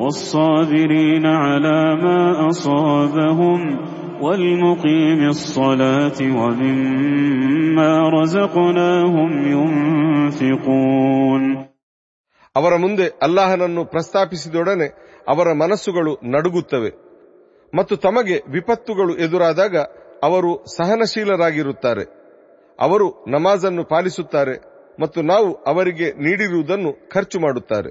والصابرين 0.00 1.26
على 1.44 1.80
ما 1.96 2.20
أصابهم 2.48 3.60
والمقيم 4.22 5.20
الصلاة 5.28 6.18
ومما 6.38 7.92
رزقناهم 8.10 9.30
ينفقون 9.54 11.42
ಅವರ 12.56 12.74
ಮುಂದೆ 12.84 13.06
ಅಲ್ಲಾಹನನ್ನು 13.26 13.82
ಪ್ರಸ್ತಾಪಿಸಿದೊಡನೆ 13.84 14.86
ಅವರ 15.28 15.48
ಮನಸ್ಸುಗಳು 15.54 16.12
ನಡುಗುತ್ತವೆ 16.34 16.90
ಮತ್ತು 17.72 17.94
ತಮಗೆ 17.96 18.36
ವಿಪತ್ತುಗಳು 18.48 19.12
ಎದುರಾದಾಗ 19.24 19.76
ಅವರು 20.22 20.50
ಸಹನಶೀಲರಾಗಿರುತ್ತಾರೆ 20.76 22.04
ಅವರು 22.78 23.06
ನಮಾಜನ್ನು 23.34 23.84
ಪಾಲಿಸುತ್ತಾರೆ 23.84 24.54
ಮತ್ತು 25.00 25.20
ನಾವು 25.22 25.48
ಅವರಿಗೆ 25.72 26.08
ನೀಡಿರುವುದನ್ನು 26.24 26.90
ಖರ್ಚು 27.12 27.38
ಮಾಡುತ್ತಾರೆ 27.40 27.90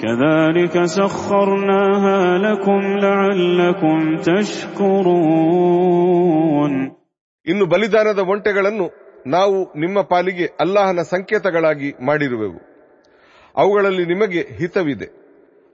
كذلك 0.00 0.74
سخرناها 0.88 2.18
لكم 2.38 2.80
لعلكم 2.98 3.96
تشكرون 5.86 6.72
ಇನ್ನು 7.46 7.64
ಬಲಿದಾನದ 7.72 8.20
ಒಂಟೆಗಳನ್ನು 8.32 8.86
ನಾವು 9.28 9.58
ನಿಮ್ಮ 9.82 9.98
ಪಾಲಿಗೆ 10.12 10.46
ಅಲ್ಲಾಹನ 10.60 11.00
ಸಂಕೇತಗಳಾಗಿ 11.12 11.88
ಮಾಡಿರುವೆವು 12.00 12.60
ಅವುಗಳಲ್ಲಿ 13.54 14.04
ನಿಮಗೆ 14.04 14.42
ಹಿತವಿದೆ 14.58 15.08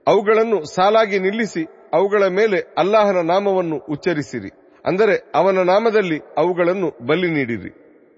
ಅವುಗಳನ್ನು 0.07 0.57
ಸಾಲಾಗಿ 0.75 1.17
ನಿಲ್ಲಿಸಿ 1.19 1.63
ಅವುಗಳ 1.93 2.23
ಮೇಲೆ 2.31 2.59
ಅಲ್ಲಾಹನ 2.77 3.19
ನಾಮವನ್ನು 3.31 3.77
ಉಚ್ಚರಿಸಿರಿ 3.89 4.51
ಅಂದರೆ 4.85 5.15
ಅವನ 5.35 5.57
ನಾಮದಲ್ಲಿ 5.63 6.19
ಅವುಗಳನ್ನು 6.37 6.89
ಬಲಿ 7.09 7.29
ನೀಡಿರಿ 7.29 7.71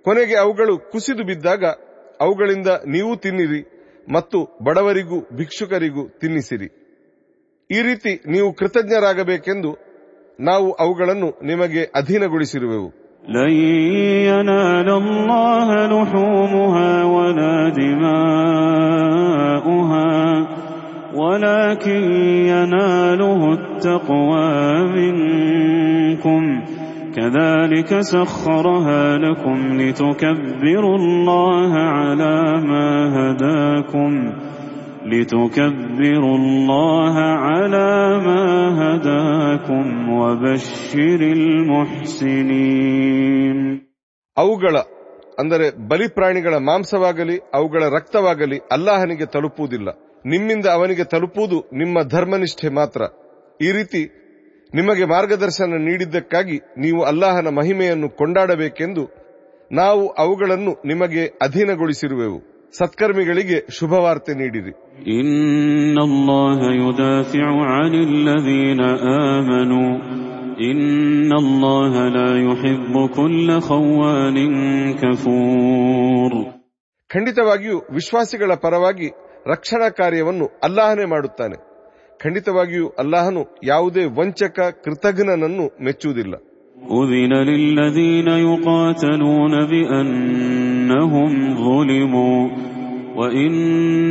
ಕೊನೆಗೆ 0.06 0.36
ಅವುಗಳು 0.36 0.75
ಕುಸಿದು 0.91 1.23
ಬಿದ್ದಾಗ 1.23 1.63
ಅವುಗಳಿಂದ 2.19 2.69
ನೀವು 2.88 3.12
ತಿನ್ನಿರಿ 3.17 3.62
ಮತ್ತು 4.10 4.38
ಬಡವರಿಗೂ 4.63 5.17
ಭಿಕ್ಷುಕರಿಗೂ 5.34 6.04
ತಿನ್ನಿಸಿರಿ 6.21 6.69
ಈ 7.69 7.80
ರೀತಿ 7.82 8.12
ನೀವು 8.28 8.49
ಕೃತಜ್ಞರಾಗಬೇಕೆಂದು 8.54 9.71
ನಾವು 10.41 10.67
ಅವುಗಳನ್ನು 10.84 11.32
ನಿಮಗೆ 11.43 11.84
ಅಧೀನಗೊಳಿಸಿರುವೆವು 12.01 12.91
لن 13.30 13.54
ينال 14.30 14.89
الله 15.01 15.67
لحومها 15.88 16.91
ولا 17.15 17.56
دماؤها 18.75 20.12
ولكن 21.15 22.01
يناله 22.47 23.41
التقوى 23.54 24.51
منكم 24.95 25.79
كذلك 27.19 27.99
سخرها 28.04 29.17
لكم 29.17 29.58
لتكبروا 29.82 30.97
الله 30.97 31.71
على 31.97 32.36
ما 32.62 32.88
هداكم 33.17 34.12
لتكبروا 35.06 36.38
الله 36.38 37.15
على 37.45 37.89
ما 38.28 38.43
هداكم 38.82 39.86
وبشر 40.12 41.21
المحسنين 42.56 43.58
ಅವುಗಳ 44.38 44.75
ಅಂದರೆ 45.39 45.67
ಬಲಿಪ್ರಾಣಿಗಳ 45.88 46.56
ಮಾಂಸವಾಗಲಿ 46.69 47.38
ಅವುಗಳ 47.54 47.84
ರಕ್ತವಾಗಲಿ 47.95 48.58
ಅಲ್ಲಾಹನಿಗೆ 48.71 49.25
ತಲುಪುವುದಿಲ್ಲ 49.25 49.89
ನಿಮ್ಮಿಂದ 50.25 50.67
ಅವನಿಗೆ 50.78 51.04
ತಲುಪುವುದು 51.13 51.58
ನಿಮ್ಮ 51.82 51.97
ಧರ್ಮನಿಷ್ಠೆ 52.13 52.69
ಮಾತ್ರ 52.80 53.01
ಈ 53.60 53.69
ರೀತಿ 53.71 54.01
ನಿಮಗೆ 54.74 55.04
ಮಾರ್ಗದರ್ಶನ 55.04 55.72
ನೀಡಿದ್ದಕ್ಕಾಗಿ 55.78 56.59
ನೀವು 56.59 57.02
ಅಲ್ಲಾಹನ 57.02 57.48
ಮಹಿಮೆಯನ್ನು 57.48 58.09
ಕೊಂಡಾಡಬೇಕೆಂದು 58.09 59.09
ನಾವು 59.72 60.09
ಅವುಗಳನ್ನು 60.09 60.83
ನಿಮಗೆ 60.87 61.26
ಅಧೀನಗೊಳಿಸಿರುವೆವು. 61.42 62.70
ಸತ್ಕರ್ಮಿಗಳಿಗೆ 62.78 63.66
ಶುಭವಾರ್ತೆ 63.78 64.35
ನೀಡಿರಿ. 64.35 64.72
ಖಂಡಿತವಾಗಿಯೂ 77.09 77.78
ವಿಶ್ವಾಸಿಗಳ 77.78 78.54
ಪರವಾಗಿ 78.54 79.09
ರಕ್ಷಣಾ 79.46 79.88
ಕಾರ್ಯವನ್ನು 79.88 80.61
ಅಲ್ಲಾಹನೇ 80.62 81.04
ಮಾಡುತ್ತಾನೆ. 81.04 81.69
ಖಂಡಿತವಾಗಿಯೂ 82.19 82.88
ಅಲ್ಲಾಹನು 83.01 83.41
ಯಾವುದೇ 83.71 84.04
ವಂಚಕ 84.17 84.58
ಕೃತಘ್ನನನ್ನು 84.86 85.65
ಮೆಚ್ಚುವುದಿಲ್ಲ 85.86 86.34
أذن 86.93 87.34
للذين 87.49 88.30
يقاتلون 88.45 89.54
بأنهم 89.71 91.32
ظلموا 91.60 92.39
وإن 93.15 93.56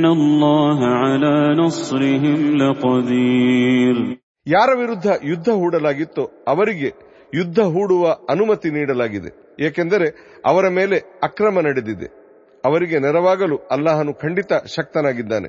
الله 0.08 0.78
على 1.02 1.34
نصرهم 1.56 2.40
لقدير 2.62 3.96
ಯಾರ 4.46 4.70
ವಿರುದ್ಧ 4.80 5.08
ಯುದ್ಧ 5.30 5.48
ಹೂಡಲಾಗಿತ್ತೋ 5.60 6.24
ಅವರಿಗೆ 6.52 6.88
ಯುದ್ಧ 7.32 7.60
ಹೂಡುವ 7.74 8.02
ಅನುಮತಿ 8.32 8.68
ನೀಡಲಾಗಿದೆ 8.76 9.30
ಏಕೆಂದರೆ 9.66 10.06
ಅವರ 10.44 10.66
ಮೇಲೆ 10.78 10.96
ಅಕ್ರಮ 11.28 11.56
ನಡೆದಿದೆ 11.66 12.08
ಅವರಿಗೆ 12.64 12.96
ನೆರವಾಗಲು 13.04 13.56
ಅಲ್ಲಾಹನು 13.74 14.12
ಖಂಡಿತ 14.22 14.52
ಶಕ್ತನಾಗಿದ್ದಾನೆ 14.74 15.48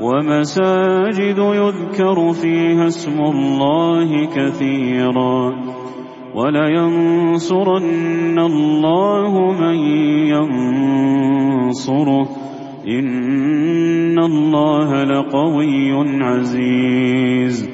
ومساجد 0.00 1.38
يذكر 1.38 2.32
فيها 2.32 2.86
اسم 2.86 3.24
الله 3.24 4.26
كثيرا 4.26 5.54
ولينصرن 6.34 8.38
الله 8.38 9.52
من 9.52 9.74
ينصره 11.14 12.28
إن 12.88 14.20
الله 14.20 15.04
لقوي 15.04 16.22
عزيز 16.22 17.70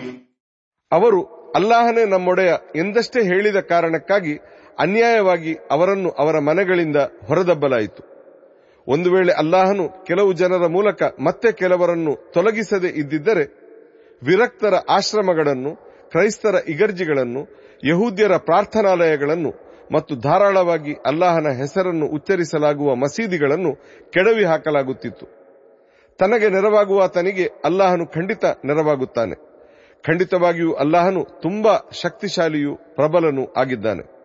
ಅವರು 0.93 1.53
ಅಲ್ಲಾಹನೇ 1.57 2.05
ನಮ್ಮೊಡೆಯ 2.05 2.55
ಎಂದಷ್ಟೇ 2.77 3.23
ಹೇಳಿದ 3.23 3.57
ಕಾರಣಕ್ಕಾಗಿ 3.57 4.39
ಅನ್ಯಾಯವಾಗಿ 4.79 5.57
ಅವರನ್ನು 5.71 6.15
ಅವರ 6.19 6.39
ಮನೆಗಳಿಂದ 6.39 6.97
ಹೊರದಬ್ಬಲಾಯಿತು 7.29 8.17
ಒಂದು 8.92 9.12
ವೇಳೆ 9.12 9.34
ಅಲ್ಲಾಹನು 9.34 10.06
ಕೆಲವು 10.06 10.34
ಜನರ 10.34 10.68
ಮೂಲಕ 10.68 11.04
ಮತ್ತೆ 11.04 11.52
ಕೆಲವರನ್ನು 11.52 12.32
ತೊಲಗಿಸದೆ 12.34 12.88
ಇದ್ದಿದ್ದರೆ, 12.88 13.44
ವಿರಕ್ತರ 14.24 14.74
ಆಶ್ರಮಗಳನ್ನು, 14.90 15.76
ಕ್ರೈಸ್ತರ 16.12 16.56
ಇಗರ್ಜಿಗಳನ್ನು, 16.68 17.42
ಯಹೂದ್ಯರ 17.88 18.38
ಪ್ರಾರ್ಥನಾಲಯಗಳನ್ನು 18.38 19.54
ಮತ್ತು 19.92 20.16
ಧಾರಾಳವಾಗಿ 20.16 20.94
ಅಲ್ಲಾಹನ 20.94 21.48
ಹೆಸರನ್ನು 21.48 22.06
ಉಚ್ಚರಿಸಲಾಗುವ 22.06 22.96
ಮಸೀದಿಗಳನ್ನು 22.96 23.76
ಕೆಡವಿ 24.12 24.46
ಹಾಕಲಾಗುತ್ತಿತ್ತು. 24.46 25.26
ತನಗೆ 26.20 26.50
ನೆರವಾಗುವ 26.50 27.08
ತನಿಗೆ 27.08 27.50
ಅಲ್ಲಾಹನು 27.66 28.08
ಖಂಡಿತ 28.08 28.46
ನೆರವಾಗುತ್ತಾನೆ. 28.46 29.36
ಖಂಡಿತವಾಗಿಯೂ 30.08 30.74
ಅಲ್ಲಾಹನು 30.74 31.24
ತುಂಬಾ 31.42 31.90
ಶಕ್ತಿಶಾಲಿಯೂ 31.92 32.76
ಪ್ರಬಲನೂ 32.76 33.54
ಆಗಿದ್ದಾನೆ. 33.58 34.21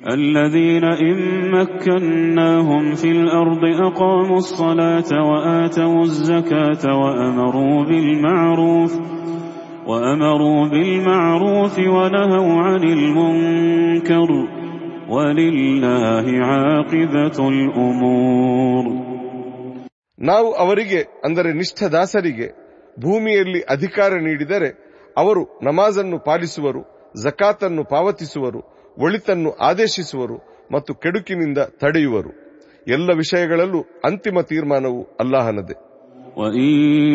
الذين 0.00 0.84
إن 0.84 1.18
مكناهم 1.50 2.94
في 2.94 3.10
الأرض 3.10 3.64
أقاموا 3.88 4.36
الصلاة 4.36 5.10
وآتوا 5.30 6.02
الزكاة 6.02 6.84
وأمروا 7.02 7.84
بالمعروف 7.84 8.92
وأمروا 9.86 10.68
بالمعروف 10.68 11.78
ونهوا 11.78 12.52
عن 12.62 12.82
المنكر 12.84 14.30
ولله 15.08 16.26
عاقبة 16.50 17.38
الأمور 17.48 18.84
ನಾವು 20.18 20.48
ಅವರಿಗೆ 20.54 21.00
ಅಂದರೆ 21.24 21.50
ನಿಷ್ಠದಾಸರಿಗೆ 21.52 22.46
ಭೂಮಿಯಲ್ಲಿ 23.00 23.60
ಅಧಿಕಾರ 23.74 24.12
ನೀಡಿದರೆ 24.26 24.68
ಅವರು 25.16 25.42
ನಮಾಜನ್ನು 25.62 26.18
ಪಾಲಿಸುವರು 26.18 26.82
ಜಕಾತನ್ನು 27.24 27.82
ಪಾವತಿಸುವರು 27.84 28.60
ಒಳಿತನ್ನು 28.96 29.50
ಆದೇಶಿಸುವರು 29.60 30.36
ಮತ್ತು 30.70 30.94
ಕೆಡುಕಿನಿಂದ 30.94 31.58
ತಡೆಯುವರು 31.80 32.32
ಎಲ್ಲ 32.86 33.10
ವಿಷಯಗಳಲ್ಲೂ 33.14 33.80
ಅಂತಿಮ 34.04 34.40
ತೀರ್ಮಾನವು 34.50 35.02
ಅಲ್ಲಾಹನದೇ 35.20 35.76
وإن 36.36 36.68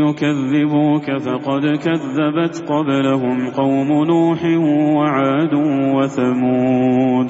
يكذبوك 0.04 1.08
فقد 1.20 1.63
كذبت 1.78 2.56
قبلهم 2.72 3.38
قوم 3.52 3.90
نوح 4.06 4.42
وعاد 4.98 5.54
وثمود 5.96 7.30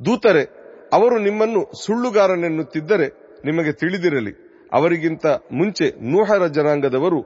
ದೂತರೆ 0.00 0.42
ಅವರು 0.92 1.16
ನಿಮ್ಮನ್ನು 1.18 1.60
ಸುಳ್ಳುಗಾರನೆನ್ನುತ್ತಿದ್ದರೆ 1.82 3.06
ನಿಮಗೆ 3.44 3.72
ತಿಳಿದಿರಲಿ 3.72 4.32
ಅವರಿಗಿಂತ 4.72 5.26
ಮುಂಚೆ 5.50 5.86
ನೂಹರ 6.12 6.42
ಜನಾಂಗದವರು 6.48 7.20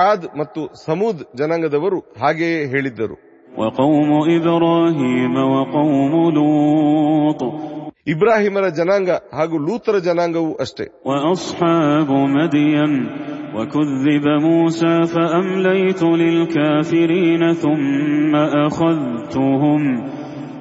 ಆದ್ 0.00 0.26
ಮತ್ತು 0.38 0.60
ಸಮೂದ್ 0.86 1.22
ಜನಾಂಗದವರು 1.38 1.98
ಹಾಗೆಯೇ 2.20 2.60
ಹೇಳಿದ್ದರು 2.66 3.16
وقوم 3.56 4.10
إبراهيم 4.36 5.34
وقوم 5.54 6.12
لوط 6.30 7.40
ಇಬ್ರಾಹಿಮರ 8.06 8.66
ಜನಾಂಗ 8.78 9.10
ಹಾಗೂ 9.38 9.56
ಲೂತರ 9.66 9.96
ಜನಾಂಗವೂ 10.06 10.50
ಅಷ್ಟೇ 10.64 10.84
وأصحاب 11.08 12.10
مدين 12.36 12.92
وكذب 13.56 14.26
موسى 14.46 14.94
فأمليت 15.14 16.02
للكافرين 16.22 17.42
ثم 17.64 18.32
أخذتهم 18.66 19.82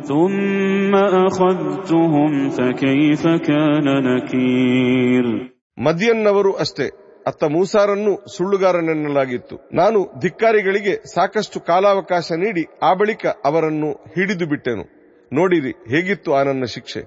ثم 0.04 0.93
أخذتهم 0.95 2.32
فكيف 2.49 3.23
كان 3.49 3.88
نكير 4.10 5.25
ಮದಿಯನ್ನವರು 5.78 6.52
ಅಷ್ಟೇ 6.63 6.88
ಅತ್ತ 7.28 7.43
ಮೂಸಾರನ್ನು 7.43 8.13
ಸುಳ್ಳುಗಾರನೆನ್ನಲಾಗಿತ್ತು 8.36 9.56
ನಾನು 9.73 9.99
ಧಿಕ್ಕಾರಿಗಳಿಗೆ 10.19 10.93
ಸಾಕಷ್ಟು 11.15 11.60
ಕಾಲಾವಕಾಶ 11.60 12.32
ನೀಡಿ 12.38 12.65
ಆ 12.84 12.93
ಬಳಿಕ 12.93 13.25
ಅವರನ್ನು 13.45 13.89
ಹಿಡಿದು 14.15 14.45
ಬಿಟ್ಟೆನು 14.45 14.86
ನೋಡಿರಿ 15.32 15.73
ಹೇಗಿತ್ತು 15.89 16.32
ಆ 16.32 16.43
ನನ್ನ 16.43 16.65
ಶಿಕ್ಷೆ 16.75 17.04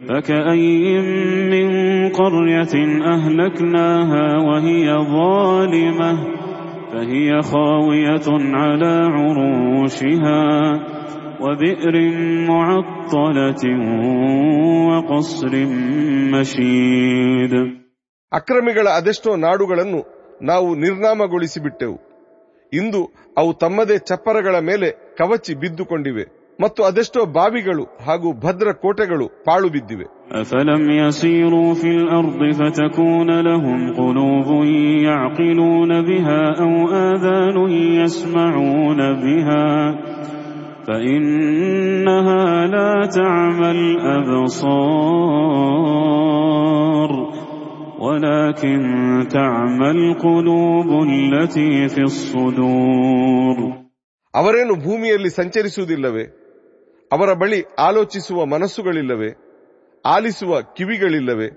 فكأي 0.00 0.98
من 1.52 1.66
قرية 2.10 2.74
أهلكناها 3.06 4.36
وهي 4.38 4.86
ظالمة 5.16 6.10
فهي 6.92 7.42
خاوية 7.42 8.28
على 8.54 8.94
عروشها 9.14 10.42
وبئر 11.40 11.94
معطلة 12.48 13.62
وقصر 14.88 15.52
مشيد 16.32 17.79
ಅಕ್ರಮಿಗಳ 18.32 18.86
ಅದೆಷ್ಟೋ 18.98 19.32
ನಾಡುಗಳನ್ನು 19.46 20.00
ನಾವು 20.42 20.68
ನಿರ್ನಾಮಗೊಳಿಸಿಬಿಟ್ಟೆವು 20.74 21.96
ಇಂದು 22.72 23.00
ಅವು 23.38 23.50
ತಮ್ಮದೇ 23.52 23.96
ಚಪ್ಪರಗಳ 24.08 24.56
ಮೇಲೆ 24.60 24.88
ಕವಚಿ 25.18 25.54
ಬಿದ್ದುಕೊಂಡಿವೆ 25.54 26.24
ಮತ್ತು 26.58 26.80
ಅದೆಷ್ಟೋ 26.82 27.22
ಬಾವಿಗಳು 27.36 27.84
ಹಾಗೂ 28.06 28.28
ಭದ್ರ 28.44 28.68
ಕೋಟೆಗಳು 28.84 29.28
ಪಾಳು 29.46 29.68
ಬಿದ್ದಿವೆ 29.68 30.06
أفلم 30.32 30.82
يسيروا 31.00 31.70
في 31.74 31.90
الأرض 31.90 32.40
فتكون 32.52 33.30
لهم 33.40 33.78
قلوب 33.94 34.48
يعقلون 35.02 35.90
بها 36.02 36.40
أو 36.60 36.72
آذان 37.06 37.56
يسمعون 38.00 39.00
بها 39.14 39.66
فإنها 40.86 42.66
لا 42.66 43.06
تعمى 43.08 43.70
الأبصار 45.96 47.10
ولكن 48.00 48.78
تعمى 49.30 49.88
القلوب 49.90 50.88
التي 51.10 51.72
في 51.88 52.02
الصدور 52.02 53.56
ಅವರೇನು 54.34 54.74
ಭೂಮಿಯಲ್ಲಿ 54.84 55.30
ಸಂಚರಿಸುವುದಿಲ್ಲವೇ 55.38 56.24
ಅವರ 57.10 57.30
ಬಳಿ 57.42 57.60
ಆಲೋಚಿಸುವ 57.78 58.38
ಮನಸ್ಸುಗಳಿಲ್ಲವೇ 58.54 59.30
ಆಲಿಸುವ 60.04 60.52
ಕಿವಿಗಳಿಲ್ಲವೇ 60.76 61.48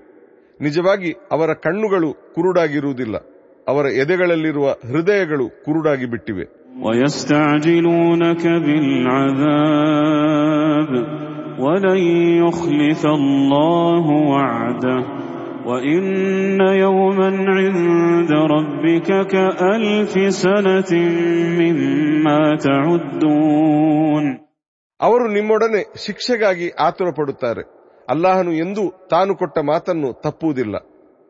ನಿಜವಾಗಿ 0.60 1.12
ಅವರ 1.32 1.49
ಕಣ್ಣುಗಳು 1.65 2.10
ಕುರುಡಾಗಿರುವುದಿಲ್ಲ 2.36 3.15
ಅವರ 3.67 3.86
ಎದೆಗಳಲ್ಲಿರುವ 4.03 4.67
ಹೃದಯಗಳು 4.91 5.47
ಕುರುಡಾಗಿ 5.65 6.08
ಬಿಟ್ಟಿವೆ 6.13 6.45
ويستعجلونك 6.86 8.43
بالعذاب 9.60 10.91
ولن 11.60 11.99
يخلف 12.43 13.01
الله 13.19 14.05
وعده 14.32 14.99
وإن 15.65 16.03
يوما 16.77 17.29
عند 17.51 18.32
ربك 18.53 19.10
كألف 19.27 20.13
سنة 20.38 20.91
مما 21.60 22.39
تعدون 22.60 24.25
ಅವರು 24.99 25.25
ನಿಮ್ಮೊಡನೆ 25.27 25.82
ಶಿಕ್ಷೆಗಾಗಿ 26.05 26.67
ಆತುರ 26.88 27.10
ಪಡುತ್ತಾರೆ 27.17 27.63
ಅಲ್ಲಾಹನು 28.08 28.51
ಎಂದೂ 28.55 28.84
ತಾನು 29.10 29.32
ಕೊಟ್ಟ 29.36 29.58
ಮಾತನ್ನು 29.69 30.10
ತಪ್ಪುವುದಿಲ್ಲ 30.23 30.75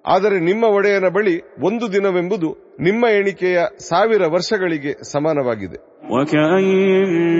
ಆದರೆ 0.05 0.37
ನಿಮ್ಮ 0.39 0.63
ಒಡೆಯನ 0.77 1.07
ಬಳಿ 1.09 1.35
ಒಂದು 1.61 1.85
ದಿನವೆಂಬುದು 1.93 2.49
ನಿಮ್ಮ 2.79 3.05
ಎಣಿಕೆಯ 3.19 3.59
ಸಾವಿರ 3.89 4.23
ವರ್ಷಗಳಿಗೆ 4.35 4.93
ಸಮಾನವಾಗಿದೆ 5.13 5.79
وكأي 6.13 6.81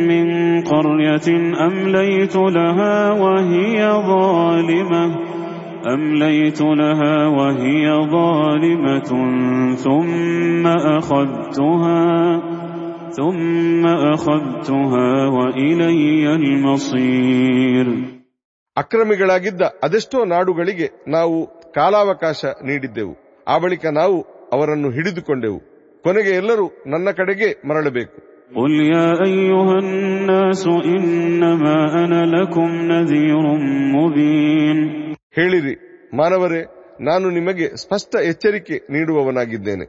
من 0.09 0.27
قرية 0.63 1.27
أمليت 5.85 6.61
لها 6.61 7.27
وهي 7.29 7.85
ظالمة 8.11 9.09
أمليت 9.09 9.09
لها 9.09 9.09
وهي 9.09 9.09
ظالمة 9.09 9.11
ثم 9.75 10.67
أخذتها 10.97 12.03
ثم 13.11 13.83
أخذتها 14.13 15.09
وإلي 15.29 16.35
المصير 16.35 17.87
ಅಕ್ರಮಿಗಳಾಗಿದ್ದ 18.77 19.61
ಅದೆಷ್ಟೋ 19.85 20.19
ನಾಡುಗಳಿಗೆ 20.25 20.87
ನಾವು 21.07 21.37
ಕಾಲಾವಕಾಶ 21.77 22.41
ನೀಡಿದ್ದೆವು 22.67 23.13
ಆ 23.47 23.55
ಬಳಿಕ 23.57 23.85
ನಾವು 23.97 24.17
ಅವರನ್ನು 24.53 24.89
ಹಿಡಿದುಕೊಂಡೆವು 24.89 25.59
ಕೊನೆಗೆ 26.05 26.33
ಎಲ್ಲರೂ 26.41 26.65
ನನ್ನ 26.93 27.07
ಕಡೆಗೆ 27.19 27.49
ಮರಳಬೇಕು 27.69 28.15
قل 28.55 28.71
يا 28.95 29.09
أيها 29.23 29.75
الناس 29.79 30.63
إنما 30.95 31.77
أنا 32.03 32.21
لكم 32.35 32.69
نذير 32.93 33.45
مبين 33.95 34.77
ಹೇಳಿರಿ 35.36 35.74
ಮಾನವರೇ 36.16 36.64
ನಾನು 37.00 37.30
ನಿಮಗೆ 37.30 37.76
ಸ್ಪಷ್ಟ 37.76 38.16
ಎಚ್ಚರಿಕೆ 38.24 38.76
ನೀಡುವವನಾಗಿದ್ದೇನೆ. 38.90 39.84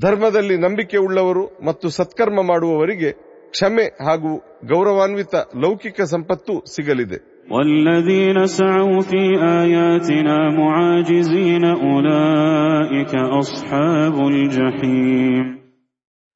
ಧರ್ಮದಲ್ಲಿ 0.00 0.56
ನಂಬಿಕೆ 0.56 0.96
ಉಳ್ಳವರು 0.96 1.44
ಮತ್ತು 1.66 1.88
ಸತ್ಕರ್ಮ 1.88 2.46
ಮಾಡುವವರಿಗೆ 2.46 3.12
ಕ್ಷಮೆ 3.50 3.82
ಹಾಗೂ 3.82 4.36
ಗೌರವಾನ್ವಿತ 4.74 5.34
ಲೌಕಿಕ 5.56 6.00
ಸಂಪತ್ತು 6.00 6.54
ಸಿಗಲಿದೆ. 6.74 7.18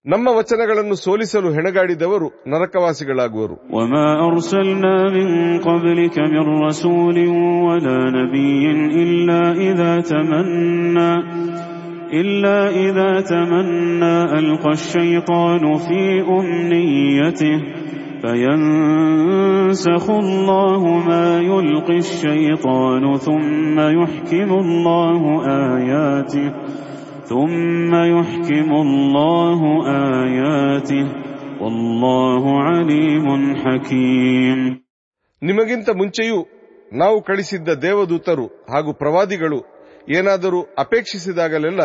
ನಮ್ಮ 0.06 0.28
ವಚನಗಳನ್ನು 0.38 0.96
ಸೋಲಿಸಲು 1.04 1.50
ಹೆಣಗಾಡಿದವರು 1.56 2.28
ನರಕವಾಸಿಗಳಾಗುವರು 2.52 3.56
وما 3.76 4.08
أرسلنا 4.30 4.96
من 5.18 5.28
قبلك 5.60 6.16
من 6.34 6.46
رسول 6.68 7.18
ولا 7.68 8.00
نبي 8.18 8.64
إلا 9.04 9.42
إذا 9.70 9.92
تمنى 10.12 11.14
إلا 12.22 12.58
إذا 12.86 13.12
تمنى 13.32 14.16
ألقى 14.40 14.72
الشيطان 14.80 15.64
في 15.78 16.02
أمنيته 16.38 17.58
فينسخ 18.22 20.06
الله 20.24 20.82
ما 21.10 21.28
يلقي 21.52 21.98
الشيطان 21.98 23.04
ثم 23.18 23.78
يحكم 24.00 24.50
الله 24.64 25.22
آياته 25.76 26.48
ثم 27.30 27.92
يحكم 28.12 28.70
الله 28.78 29.60
آياته 30.22 31.06
والله 31.62 32.44
عليم 32.62 33.28
حكيم 33.64 34.60
ನಿಮಗಿಂತ 35.42 35.90
ಮುಂಚೆಯೂ 36.00 36.38
ನಾವು 36.92 37.18
ಕಳಿಸಿದ್ದ 37.22 37.70
ದೇವದೂತರು 37.82 38.46
ಹಾಗೂ 38.74 38.92
ಪ್ರವಾದಿಗಳು 38.94 39.60
ಏನಾದರೂ 40.10 40.60
ಅಪೇಕ್ಷಿಸಿದಾಗಲೆಲ್ಲ 40.78 41.82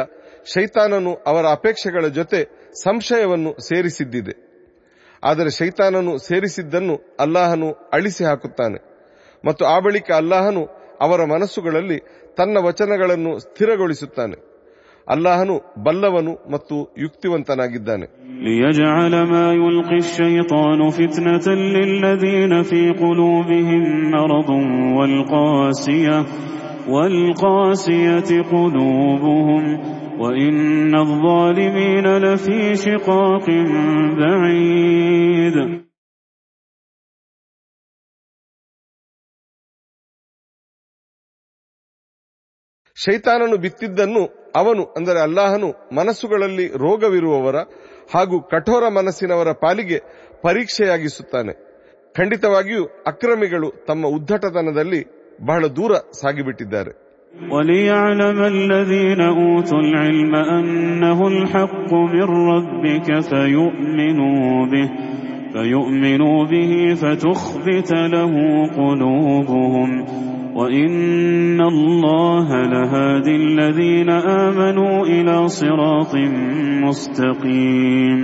ಶೈತಾನನು 0.47 1.13
ಅವರ 1.27 1.45
ಅಪೇಕ್ಷೆಗಳ 1.49 2.07
ಜೊತೆ 2.19 2.41
ಸಂಶಯವನ್ನು 2.83 3.51
ಸೇರಿಸಿದ್ದಿದೆ 3.69 4.35
ಆದರೆ 5.23 5.51
ಶೈತಾನನು 5.51 6.13
ಸೇರಿಸಿದ್ದನ್ನು 6.29 6.95
ಅಲ್ಲಾಹನು 7.21 7.69
ಅಳಿಸಿ 7.93 8.25
ಹಾಕುತ್ತಾನೆ 8.25 8.79
ಮತ್ತು 9.45 9.65
ಆ 9.67 9.77
ಬಳಿಕ 9.79 10.11
ಅಲ್ಲಾಹನು 10.13 10.63
ಅವರ 11.01 11.21
ಮನಸ್ಸುಗಳಲ್ಲಿ 11.27 11.99
ತನ್ನ 12.39 12.57
ವಚನಗಳನ್ನು 12.67 13.33
ಸ್ಥಿರಗೊಳಿಸುತ್ತಾನೆ 13.39 14.37
ಅಲ್ಲಾಹನು 15.09 15.55
ಬಲ್ಲವನು 15.87 16.35
ಮತ್ತು 16.55 16.77
ಯುಕ್ತಿವಂತನಾಗಿದ್ದಾನೆ 16.99 18.07
ليجعل 18.47 19.15
ما 19.33 19.53
يلقي 19.55 19.97
الشيطان 19.97 20.81
فتنة 20.91 21.47
للذين 21.77 22.63
في 22.63 22.91
قلوبهم 22.93 23.83
مرض 24.11 24.51
والقاسية 24.99 26.17
والقاسية 26.89 28.43
قلوبهم 28.43 29.63
وإن 30.19 30.95
الظالمين 30.97 32.07
لفي 32.19 32.75
شقاق 32.77 33.47
بعيد 34.21 35.04
ಶೈತಾನನು 42.97 43.57
ಬಿತ್ತಿದ್ದನ್ನು 43.65 44.23
ಅವನು 44.57 44.83
ಅಂದರೆ 44.99 45.19
ಅಲ್ಲಾಹನು 45.21 45.69
ಮನಸ್ಸುಗಳಲ್ಲಿ 45.95 46.67
ರೋಗವಿರುವವರ 46.85 47.59
ಹಾಗೂ 48.15 48.37
ಕಠೋರ 48.53 48.85
ಮನಸ್ಸಿನವರ 48.97 49.51
ಪಾಲಿಗೆ 49.63 49.99
ಪರೀಕ್ಷೆಯಾಗಿಸುತ್ತಾನೆ 50.45 51.53
ಖಂಡಿತವಾಗಿಯೂ 52.15 52.83
ಅಕ್ರಮಿಗಳು 53.07 53.69
ತಮ್ಮ 53.89 54.07
ಉದ್ದಟತನದಲ್ಲಿ 54.17 55.03
ಬಹಳ 55.43 55.65
ದೂರ 55.79 55.93
ಸಾಗಿಬಿಟ್ಟಿದ್ದಾರೆ 56.21 56.93
وليعلم 57.51 58.39
الذين 58.55 59.21
أوتوا 59.37 59.81
العلم 59.81 60.35
أنه 60.59 61.19
الحق 61.29 61.91
من 62.15 62.27
ربك 62.51 63.09
فيؤمنوا 63.23 64.43
به 64.67 64.89
فيؤمنوا 65.55 66.39
به 66.47 66.73
فتخبت 66.95 67.91
له 68.15 68.33
قلوبهم 68.79 69.91
وإن 70.55 71.61
الله 71.65 72.49
لهادي 72.67 73.35
الذين 73.37 74.11
آمنوا 74.41 74.95
إلى 75.07 75.37
صراط 75.51 76.13
مستقيم 76.85 78.19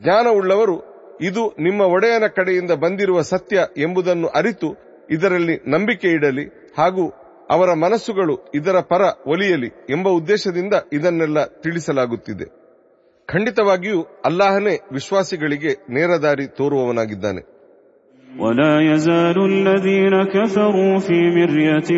ಜ್ಞಾನವುಳ್ಳವರು 0.00 0.76
ಇದು 1.20 1.42
ನಿಮ್ಮ 1.58 1.80
ಒಡೆಯನ 1.94 2.26
ಕಡೆಯಿಂದ 2.36 2.72
ಬಂದಿರುವ 2.82 3.22
ಸತ್ಯ 3.22 3.56
ಎಂಬುದನ್ನು 3.82 4.28
ಅರಿತು 4.34 4.68
ಇದರಲ್ಲಿ 5.10 5.56
ನಂಬಿಕೆ 5.66 6.08
ಇಡಲಿ 6.08 6.44
ಹಾಗೂ 6.76 7.04
ಅವರ 7.50 7.70
ಮನಸ್ಸುಗಳು 7.74 8.34
ಇದರ 8.54 8.80
ಪರ 8.90 9.02
ಒಲಿಯಲಿ 9.26 9.70
ಎಂಬ 9.90 10.08
ಉದ್ದೇಶದಿಂದ 10.10 10.74
ಇದನ್ನೆಲ್ಲ 10.92 11.38
ತಿಳಿಸಲಾಗುತ್ತಿದೆ 11.62 12.46
ಖಂಡಿತವಾಗಿಯೂ 13.28 13.98
ಅಲ್ಲಾಹನೇ 14.24 14.74
ವಿಶ್ವಾಸಿಗಳಿಗೆ 14.92 15.72
ನೇರದಾರಿ 15.90 16.46
ತೋರುವವನಾಗಿದ್ದಾನೆ 16.56 17.42
ولا 18.34 18.74
يزال 18.84 19.38
الذين 19.46 20.24
كفروا 20.26 20.98
في 20.98 21.18
مرية 21.30 21.90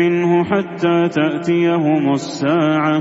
منه 0.00 0.44
حتى 0.44 1.08
تأتيهم 1.10 2.12
الساعة 2.12 2.96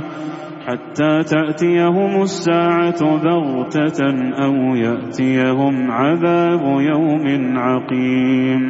حتى 0.61 1.23
تأتيهم 1.25 2.21
الساعة 2.21 3.01
بغتة 3.17 3.99
أو 4.37 4.53
يأتيهم 4.77 5.91
عذاب 5.91 6.63
يوم 6.83 7.25
عقيم 7.59 8.63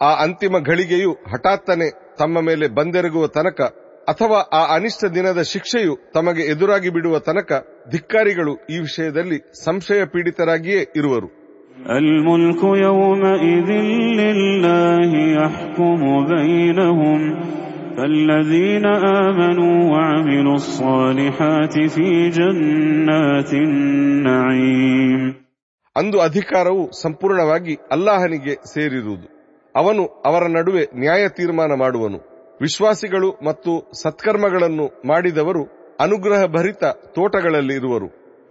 ಆ 0.00 0.10
ಅಂತಿಮ 0.24 0.56
ಘಳಿಗೆಯು 0.66 1.12
ಹಠಾತ್ತನೆ 1.30 1.86
ತಮ್ಮ 2.18 2.40
ಮೇಲೆ 2.40 2.66
ಬಂದೆರಗುವ 2.74 3.26
ತನಕ 3.28 3.60
ಅಥವಾ 4.08 4.38
ಆ 4.52 4.60
ಅನಿಷ್ಟ 4.74 5.04
ದಿನದ 5.14 5.40
ಶಿಕ್ಷೆಯು 5.52 5.94
ತಮಗೆ 6.14 6.42
ಎದುರಾಗಿ 6.52 6.90
ಬಿಡುವ 6.90 7.18
ತನಕ 7.18 7.50
ಧಿಕ್ಕಾರಿಗಳು 7.90 8.54
ಈ 8.70 8.78
ವಿಷಯದಲ್ಲಿ 8.78 9.38
ಸಂಶಯ 9.64 10.02
ಪೀಡಿತರಾಗಿಯೇ 10.12 10.82
ಇರುವರು 11.00 11.28
الملك 11.90 12.62
يومئذ 12.78 13.70
لله 14.20 15.10
يحكم 15.34 16.00
بينهم 16.26 17.20
فالذين 17.96 18.86
آمنوا 19.20 19.76
وعملوا 19.92 20.54
الصالحات 20.54 21.74
في 21.88 22.08
جنات 22.30 23.52
النعيم 23.62 25.22
ಅಂದು 25.96 26.18
ಅಧಿಕಾರವು 26.26 26.82
ಸಂಪೂರ್ಣವಾಗಿ 27.02 27.74
ಅಲ್ಲಾಹನಿಗೆ 27.92 28.54
ಸೇರಿರುವುದು 28.72 29.26
ಅವನು 29.74 30.02
ಅವರ 30.26 30.44
ನಡುವೆ 30.56 30.82
ನ್ಯಾಯ 31.00 31.22
ತೀರ್ಮಾನ 31.28 31.72
ಮಾಡುವನು 31.82 32.18
ವಿಶ್ವಾಸಿಗಳು 32.60 33.30
ಮತ್ತು 33.44 33.72
ಸತ್ಕರ್ಮಗಳನ್ನು 34.02 34.86
ಮಾಡಿದವರು 35.06 35.62
ಅನುಗ್ರಹ 36.00 36.42
ಭರಿತ 36.56 36.84
ತೋಟಗಳಲ್ಲಿ 37.16 37.76
ಇರುವರು 37.78 38.08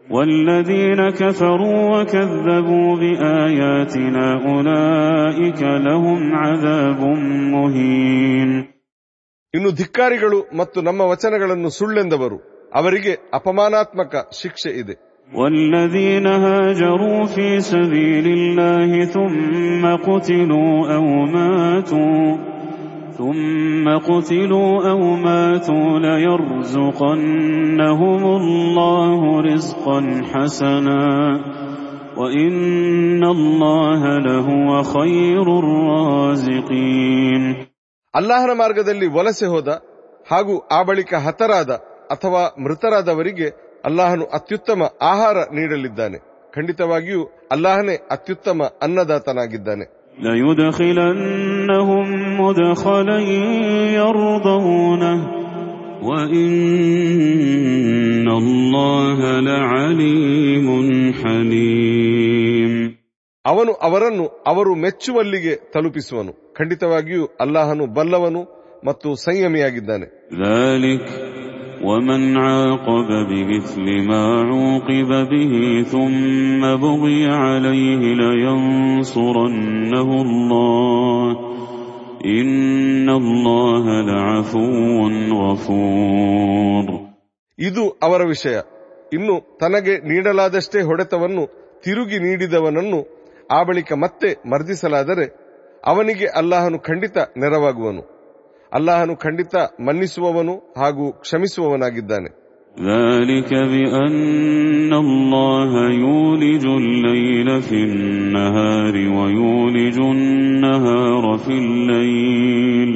والذين 0.08 1.10
كفروا 1.12 1.82
وكذبوا 1.94 2.90
بآياتنا 2.98 4.26
أولئك 4.46 5.62
لهم 5.88 6.20
عذاب 6.36 7.02
مهين 7.54 8.52
ಇನ್ನು 9.54 9.70
ಧಿಕ್ಕಾರಿಗಳು 9.72 10.40
ಮತ್ತು 10.54 10.80
ನಮ್ಮ 10.82 11.02
ವಚನಗಳನ್ನು 11.12 11.70
ಸುಳ್ಳೆಂದವರು 11.70 12.38
ಅವರಿಗೆ 12.74 13.13
ಅಪಮಾನಾತ್ಮಕ 13.34 14.13
ಶಿಕ್ಷೆ 14.42 14.72
ಇದೆ 14.82 14.96
والذين 15.32 16.28
هاجروا 16.46 17.22
في 17.26 17.48
سبيل 17.72 18.26
الله 18.38 18.90
ثم 19.06 19.84
قتلوا 20.08 20.76
أو 20.96 21.06
ماتوا 21.28 22.22
ثم 23.22 23.86
قتلوا 24.02 24.90
أو 24.90 25.00
ماتوا 25.18 26.00
ليرزقنهم 26.00 28.24
الله 28.38 29.42
رزقا 29.42 30.22
حسنا 30.32 31.04
وإن 32.18 33.24
الله 33.28 34.18
لهو 34.20 34.84
خير 34.86 35.60
الرازقين 35.62 37.44
ಅಲ್ಲಾಹನ 38.13 38.52
ಮಾರ್ಗದಲ್ಲಿ 38.62 39.08
ವಲಸೆ 39.16 39.48
ಹೋದ 39.54 39.70
ಹಾಗೂ 40.28 40.54
ಆ 40.78 40.80
ಬಳಿಕ 40.88 41.13
ಹತರಾದ 41.26 41.72
ಅಥವಾ 42.13 42.42
ಮೃತರಾದವರಿಗೆ 42.63 43.48
ಅಲ್ಲಾಹನು 43.86 44.26
ಅತ್ಯುತ್ತಮ 44.38 44.82
ಆಹಾರ 45.10 45.38
ನೀಡಲಿದ್ದಾನೆ 45.58 46.18
ಖಂಡಿತವಾಗಿಯೂ 46.56 47.22
ಅಲ್ಲಾಹನೇ 47.56 47.96
ಅತ್ಯುತ್ತಮ 48.16 48.70
ಅನ್ನದಾತನಾಗಿದ್ದಾನೆ 48.86 49.86
ليدخلنهم 50.18 52.06
مدخلا 52.42 53.20
يرضونه 53.94 55.18
وإن 56.98 58.28
الله 58.42 59.20
لعليم 59.42 60.68
حليم 61.13 62.74
ಅವನು 63.46 63.72
ಅವರನ್ನು 63.88 64.26
ಅವರು 64.52 64.72
ಮೆಚ್ಚುವಲ್ಲಿಗೆ 64.84 65.54
ತಲುಪಿಸುವನು 65.74 66.32
ಖಂಡಿತವಾಗಿಯೂ 66.58 67.24
ಅಲ್ಲಾಹನು 67.44 67.86
ಬಲ್ಲವನು 67.98 68.42
ಮತ್ತು 68.88 69.08
ಸಂಯಮಿಯಾಗಿದ್ದಾನೆ 69.26 70.08
ذلك 70.46 71.06
ومن 71.82 72.38
عاقب 72.38 73.10
بمثل 73.30 73.86
ما 74.02 74.24
عوقب 74.42 75.12
به 75.32 75.54
ثم 75.92 76.62
بغي 76.78 77.22
عليه 77.44 78.02
لينصرنه 78.22 80.10
الله 80.22 81.28
إن 82.40 83.10
الله 83.12 83.86
لعفو 84.02 84.66
غفور 85.42 86.86
ಇದು 87.60 87.84
ಅವರ 88.04 88.22
ವಿಷಯ 88.28 88.56
ಇನ್ನು 89.13 89.36
ತನಗೆ 89.60 89.94
ನೀಡಲಾದಷ್ಟೇ 90.10 90.80
ಹೊಡೆತವನ್ನು 90.82 91.44
ತಿರುಗಿ 91.84 92.18
ನೀಡಿದವನನ್ನು 92.20 93.00
ಆ 93.52 93.60
ಬಳಿಕ 93.63 93.92
ಮತ್ತೆ 93.94 94.30
ಮರ್ದಿಸಲಾದರೆ 94.50 95.26
ಅವನಿಗೆ 95.84 96.28
ಅಲ್ಲಾಹನು 96.40 96.80
ಖಂಡಿತ 96.80 97.18
ನೆರವಾಗುವನು 97.38 98.02
ಅಲ್ಲಾಹನು 98.72 99.13
ಖಂಡಿತ 99.26 99.56
ಮನ್ನಿಸುವವನು 99.88 100.56
ಹಾಗೂ 100.82 101.06
ಕ್ಷಮಿಸುವವನಾಗಿದ್ದಾನೆ 101.24 102.30
ذلك 102.92 103.52
بأن 103.74 104.92
الله 104.96 105.72
يولج 105.98 106.66
الليل 106.84 107.50
في 107.62 107.80
النهار 107.84 108.96
ويولج 109.18 109.98
النهار 110.10 111.24
في 111.38 111.54
الليل 111.63 112.92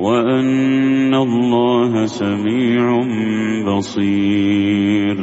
وأن 0.00 1.12
الله 1.16 1.92
سميع 2.20 2.84
بصير 3.68 5.18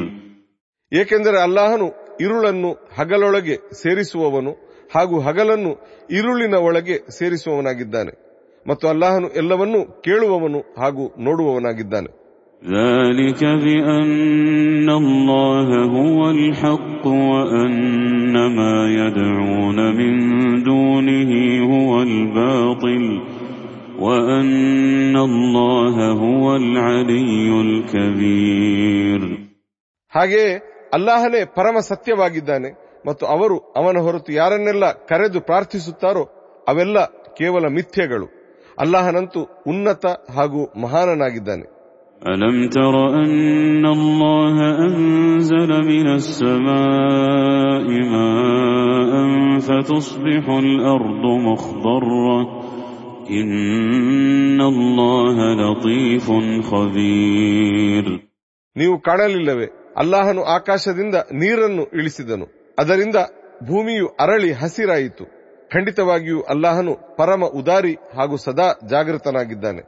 ಏಕೆಂದರೆ 0.91 1.37
ಅಲ್ಲಾಹನು 1.47 1.87
ಇರುಳನ್ನು 2.25 2.69
ಹಗಲೊಳಗೆ 2.97 3.55
ಸೇರಿಸುವವನು 3.81 4.51
ಹಾಗೂ 4.91 5.15
ಹಗಲನ್ನು 5.27 5.71
ಇರುಳಿನ 6.19 6.55
ಒಳಗೆ 6.67 6.95
ಸೇರಿಸುವವನಾಗಿದ್ದಾನೆ 7.17 8.13
ಮತ್ತು 8.65 8.85
ಅಲ್ಲಾಹನು 8.93 9.27
ಎಲ್ಲವನ್ನೂ 9.41 9.79
ಕೇಳುವವನು 10.05 10.61
ಹಾಗೂ 10.81 11.05
ನೋಡುವವನಾಗಿದ್ದಾನೆ 11.27 12.09
ذلك 12.77 13.41
بأن 13.63 14.89
الله 14.93 15.69
هو 15.97 16.19
الحق 16.29 17.03
وأن 17.31 18.35
ما 18.57 18.75
يدعون 18.97 19.79
من 19.99 20.13
دونه 20.63 21.31
هو 21.71 21.91
الباطل 22.01 23.05
وأن 23.99 25.15
الله 25.19 25.95
هو 26.23 26.45
العلي 26.55 27.49
الكبير 27.67 29.21
ಹಾಗೆಯೇ 30.13 30.51
ಅಲ್ಲಾಹನೇ 30.93 31.41
ಪರಮ 31.57 31.77
ಸತ್ಯವಾಗಿದ್ದಾನೆ 31.89 32.69
ಮತ್ತು 33.07 33.23
ಅವರು 33.27 33.57
ಅವನ 33.79 33.97
ಹೊರತು 34.05 34.31
ಯಾರನ್ನೆಲ್ಲ 34.39 34.85
ಕರೆದು 35.09 35.39
ಪ್ರಾರ್ಥಿಸುತ್ತಾರೋ 35.41 36.23
ಅವೆಲ್ಲ 36.67 36.97
ಕೇವಲ 37.37 37.65
ಮಿಥ್ಯಗಳು 37.77 38.27
ಅಲ್ಲಾಹನಂತೂ 38.77 39.41
ಉನ್ನತ 39.71 40.05
ಹಾಗೂ 40.37 40.61
ಮಹಾನನಾಗಿದ್ದಾನೆ 40.83 41.65
ألم 42.21 42.57
تر 42.69 42.95
أن 43.17 43.33
الله 43.89 44.55
أنزل 44.87 45.71
من 45.83 46.07
السماء 46.19 47.87
ماء 48.13 49.11
فتصبح 49.59 50.45
الأرض 50.59 51.23
مخضرة 51.47 52.37
إن 53.31 54.59
الله 54.63 55.37
لطيف 55.61 56.27
خبير 56.69 58.05
ನೀವು 58.75 58.95
ಕಾಣಲಿಲ್ಲವೇ 59.07 59.67
ಅಲ್ಲಾಹನು 60.01 60.41
ಆಕಾಶದಿಂದ 60.55 61.15
ನೀರನ್ನು 61.41 61.83
ಇಳಿಸಿದನು 61.97 62.45
ಅದರಿಂದ 62.77 63.17
ಭೂಮಿಯು 63.69 64.07
ಅರಳಿ 64.23 64.51
ಹಸಿರಾಯಿತು 64.61 65.25
ಖಂಡಿತವಾಗಿಯೂ 65.74 66.42
ಅಲ್ಲಾಹನು 66.42 67.16
ಪರಮ 67.16 67.44
ಉದಾರಿ 67.44 67.96
ಹಾಗೂ 68.16 68.36
ಸದಾ 68.36 68.72
ಜಾಗೃತನಾಗಿದ್ದಾನೆ. 68.90 69.80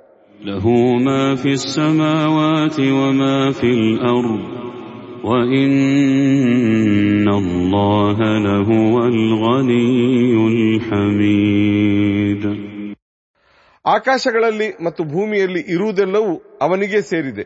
ಆಕಾಶಗಳಲ್ಲಿ 13.86 14.84
ಮತ್ತು 14.84 15.04
ಭೂಮಿಯಲ್ಲಿ 15.04 15.60
ಇರುವುದೆಲ್ಲವೂ 15.60 16.58
ಅವನಿಗೆ 16.62 17.02
ಸೇರಿದೆ. 17.02 17.44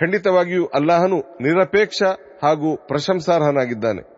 ಖಂಡಿತವಾಗಿಯೂ 0.00 0.66
ಅಲ್ಲಾಹನು 0.66 1.18
ನಿರಪೇಕ್ಷ 1.18 2.02
ಹಾಗೂ 2.42 2.76
ಪ್ರಶಂಸಾರ್ಹನಾಗಿದ್ದಾನೆ. 2.76 4.17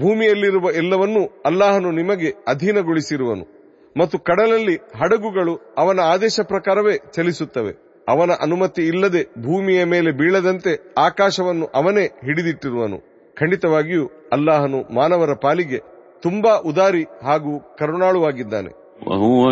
ಭೂಮಿಯಲ್ಲಿರುವ 0.00 0.70
ಎಲ್ಲವನ್ನೂ 0.70 1.42
ಅಲ್ಲಾಹನು 1.44 1.90
ನಿಮಗೆ 1.90 2.32
ಅಧೀನಗೊಳಿಸಿರುವನು 2.48 3.72
ಮತ್ತು 3.96 4.18
ಕಡಲಲ್ಲಿ 4.18 4.74
ಹಡಗುಗಳು 4.74 5.74
ಅವನ 5.78 6.00
ಆದೇಶ 6.00 6.40
ಪ್ರಕಾರವೇ 6.48 6.98
ಚಲಿಸುತ್ತವೆ. 7.14 8.04
ಅವನ 8.08 8.30
ಅನುಮತಿ 8.42 8.82
ಇಲ್ಲದೆ 8.82 9.24
ಭೂಮಿಯ 9.24 9.84
ಮೇಲೆ 9.84 10.12
ಬೀಳದಂತೆ 10.12 10.94
ಆಕಾಶವನ್ನು 10.98 11.66
ಅವನೇ 11.66 12.00
ಹಿಡಿದಿಟ್ಟಿರುವನು. 12.00 13.00
ಖಂಡಿತವಾಗಿಯೂ 13.34 14.10
ಅಲ್ಲಾಹನು 14.32 14.94
ಮಾನವರ 14.94 15.28
ಪಾಲಿಗೆ 15.42 15.80
ತುಂಬಾ 16.22 16.62
ಉದಾರಿ 16.66 17.02
ಹಾಗೂ 17.02 17.76
ಕರುಣಾಳುವಾಗಿದ್ದಾನೆ. 17.78 18.68
ಆಗಿದ್ದಾನೆ 18.68 19.46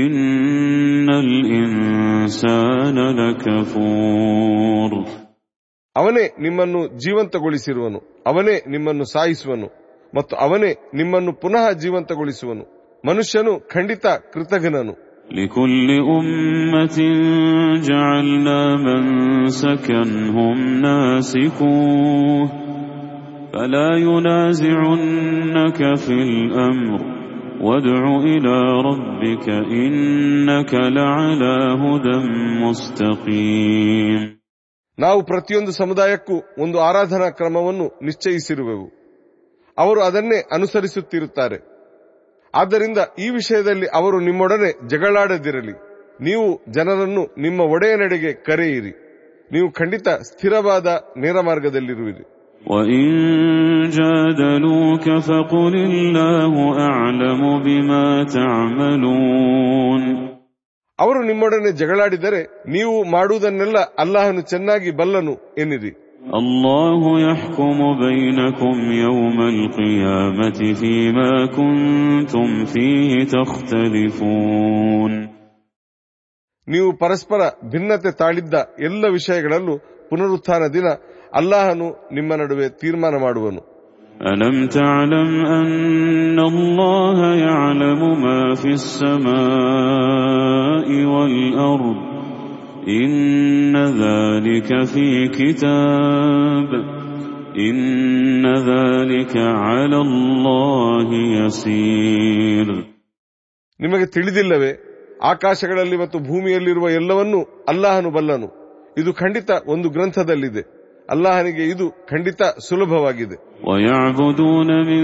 إن 0.00 1.08
الإنسان 1.24 2.96
لكفور 3.18 4.90
ಅವನೇ 5.96 6.24
ನಿಮ್ಮನ್ನು 6.44 6.80
ಜೀವಂತಗೊಳಿಸಿರುವನು 7.04 7.98
ಅವನೇ 8.26 8.56
ನಿಮ್ಮನ್ನು 8.74 9.04
ಸಾಯಿಸುವನು 9.14 9.66
ಮತ್ತು 10.12 10.34
ಅವನೇ 10.44 10.70
ನಿಮ್ಮನ್ನು 11.00 11.32
ಪುನಃ 11.42 11.64
ಜೀವಂತಗೊಳಿಸುವನು 11.82 12.64
ಮನುಷ್ಯನು 13.04 13.54
ಖಂಡಿತ 13.74 14.06
ಕೃತಜ್ಞನು 14.34 14.94
لكل 15.30 15.88
أمة 16.16 16.98
جعلنا 17.88 18.60
منسكا 18.86 20.02
هم 20.36 20.58
ناسكوه 20.82 22.48
فلا 23.52 23.90
ينازعنك 24.06 25.80
في 25.96 26.12
الأمر 26.28 27.00
وادع 27.60 28.02
إلى 28.26 28.56
ربك 28.88 29.46
إنك 29.78 30.72
لعلى 30.96 31.54
هدى 31.82 32.16
مستقيم 32.62 34.20
ನಾವು 34.98 35.20
ಪ್ರತಿಯೊಂದು 35.22 35.72
ಸಮುದಾಯಕ್ಕೂ 35.72 36.34
ಒಂದು 36.58 36.78
ಆರಾಧನಾ 36.78 37.28
ಕ್ರಮವನ್ನು 37.30 37.86
ನಿಶ್ಚಯಿಸಿರುವೆವು 38.02 38.86
ಅವರು 39.78 40.00
ಅದನ್ನೇ 40.00 40.38
ಅನುಸರಿಸುತ್ತಿರುತ್ತಾರೆ 40.52 41.58
ಆದ್ದರಿಂದ 42.54 43.00
ಈ 43.18 43.28
ವಿಷಯದಲ್ಲಿ 43.30 43.86
ಅವರು 43.94 44.18
ನಿಮ್ಮೊಡನೆ 44.20 44.70
ಜಗಳಾಡದಿರಲಿ 44.88 45.76
ನೀವು 46.22 46.46
ಜನರನ್ನು 46.70 47.22
ನಿಮ್ಮ 47.38 47.60
ಒಡೆಯನೆಡೆಗೆ 47.74 48.32
ಕರೆಯಿರಿ 48.48 48.92
ನೀವು 49.50 49.68
ಖಂಡಿತ 49.72 50.08
ಸ್ಥಿರವಾದ 50.28 50.88
ನೇರ 51.16 51.40
ಮಾರ್ಗದಲ್ಲಿರುವಿರಿ 51.40 52.24
وإن 52.61 53.05
جادلوك 53.89 55.05
فقل 55.27 55.75
الله 55.89 56.53
أعلم 56.87 57.41
بما 57.65 58.07
تعملون 58.35 60.03
ಅವರು 60.99 61.19
ನಿಮ್ಮೊಡನೆ 61.23 61.71
ಜಗಳಾಡಿದರೆ 61.71 62.41
ನೀವು 62.67 63.11
ಮಾಡುವುದನ್ನೆಲ್ಲ 63.11 63.77
ಅಲ್ಲಾಹನು 63.99 64.41
ಚೆನ್ನಾಗಿ 64.41 64.91
ಬಲ್ಲನು 64.91 65.33
ಎನ್ನಿರಿ. 65.57 65.91
ಅಲ್ಲಾಹು 66.39 67.11
ಯಹ್ಕುಮು 67.19 67.89
ಬೈನಕುಂ 68.01 68.79
ಯೌಮಲ್ 68.93 69.61
ಕಿಯಾಮತಿ 69.73 70.73
ಫೀಮಾ 70.73 71.29
ಫೀಹಿ 72.65 73.25
ತಖ್ತಲಿಫೂನ್. 73.25 75.17
ನೀವು 76.67 76.97
ಪರಸ್ಪರ 76.97 77.41
ಭಿನ್ನತೆ 77.69 78.11
ತಾಳಿದ್ದ 78.11 78.53
ಎಲ್ಲ 78.79 79.05
ವಿಷಯಗಳಲ್ಲೂ 79.11 79.77
ಪುನರುತ್ಥಾನ 80.09 80.63
ದಿನ 80.73 80.87
ಅಲ್ಲಾಹನು 81.32 81.86
ನಿಮ್ಮ 82.12 82.34
ನಡುವೆ 82.42 82.68
ತೀರ್ಮಾನ 82.80 83.14
ಮಾಡುವನು 83.26 83.62
ألم 84.32 84.56
تعلم 84.70 85.30
أن 85.58 86.38
الله 86.44 87.18
يعلم 87.46 88.00
ما 88.24 88.54
في 88.54 88.68
السماء 88.80 90.88
والأرض 91.12 91.96
إن 93.00 93.76
ذلك 93.98 94.84
في 94.84 95.06
كتاب 95.30 96.68
إن 97.60 98.46
ذلك 98.66 99.36
على 99.66 99.96
الله 100.06 101.08
يسير 101.38 102.68
ನಿಮಗೆ 103.80 104.06
ತಿಳಿದಿಲ್ಲವೇ 104.06 104.72
ಆಕಾಶಗಳಲ್ಲಿ 105.32 105.96
ಮತ್ತು 105.96 106.18
ಭೂಮಿಯಲ್ಲಿರುವ 106.28 106.90
ಎಲ್ಲವನ್ನೂ 106.90 107.40
ಅಲ್ಲಾಹನು 107.68 108.10
ಬಲ್ಲನು 108.10 108.48
ಇದು 108.96 109.14
ಖಂಡಿತ 109.14 109.50
ಒಂದು 109.66 109.90
ಗ್ರಂಥದಲ್ಲಿದೆ 109.90 110.75
ಅಲ್ಲಾಹನಿಗೆ 111.08 111.64
ಇದು 111.72 111.86
ಖಂಡಿತ 112.10 112.40
ಸುಲಭವಾಗಿದೆ 112.68 113.36
ويعبدون 113.68 114.70
من 114.90 115.02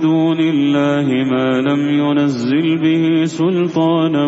دون 0.00 0.40
الله 0.52 1.06
ما 1.32 1.48
لم 1.60 1.82
ينزل 2.00 2.66
به 2.84 3.04
سلطانا 3.38 4.24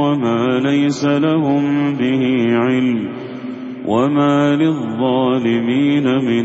وما 0.00 0.40
ليس 0.60 1.02
لهم 1.24 1.62
به 1.94 2.22
علم 2.58 2.98
وما 3.86 4.36
للظالمين 4.62 6.06
من 6.28 6.44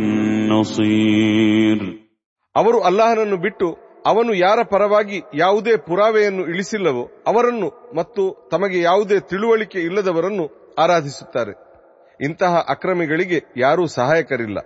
نصير 0.54 1.80
ಅವರು 2.56 2.78
ಅಲ್ಲಾಹನನ್ನು 2.90 3.38
ಬಿಟ್ಟು 3.38 3.68
ಅವನು 4.06 4.32
ಯಾರ 4.38 4.60
ಪರವಾಗಿ 4.72 5.18
ಯಾವುದೇ 5.36 5.74
ಪುರಾವೆಯನ್ನು 5.88 6.44
ಇಳಿಸಿಲ್ಲವೋ 6.52 7.04
ಅವರನ್ನು 7.30 7.68
ಮತ್ತು 7.96 8.24
ತಮಗೆ 8.52 8.80
ಯಾವುದೇ 8.82 9.18
ತಿಳುವಳಿಕೆ 9.32 9.80
ಇಲ್ಲದವರನ್ನು 9.88 10.46
ಆರಾಧಿಸುತ್ತಾರೆ 10.78 11.54
ಇಂತಹ 12.20 12.54
ಅಕ್ರಮಿಗಳಿಗೆ 12.76 13.40
ಯಾರೂ 13.64 13.86
ಸಹಾಯಕರಿಲ್ಲ 13.98 14.60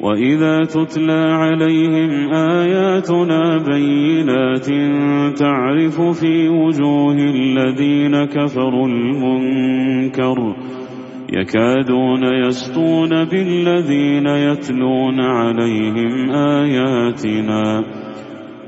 وإذا 0.00 0.56
تتلى 0.64 1.22
عليهم 1.42 2.10
آياتنا 2.58 3.40
بينات 3.58 4.68
تعرف 5.38 5.96
في 6.20 6.48
وجوه 6.48 7.14
الذين 7.36 8.24
كفروا 8.26 8.88
المنكر 8.88 10.38
يكادون 11.32 12.22
يسطون 12.44 13.24
بالذين 13.24 14.26
يتلون 14.26 15.20
عليهم 15.20 16.30
آياتنا 16.30 17.84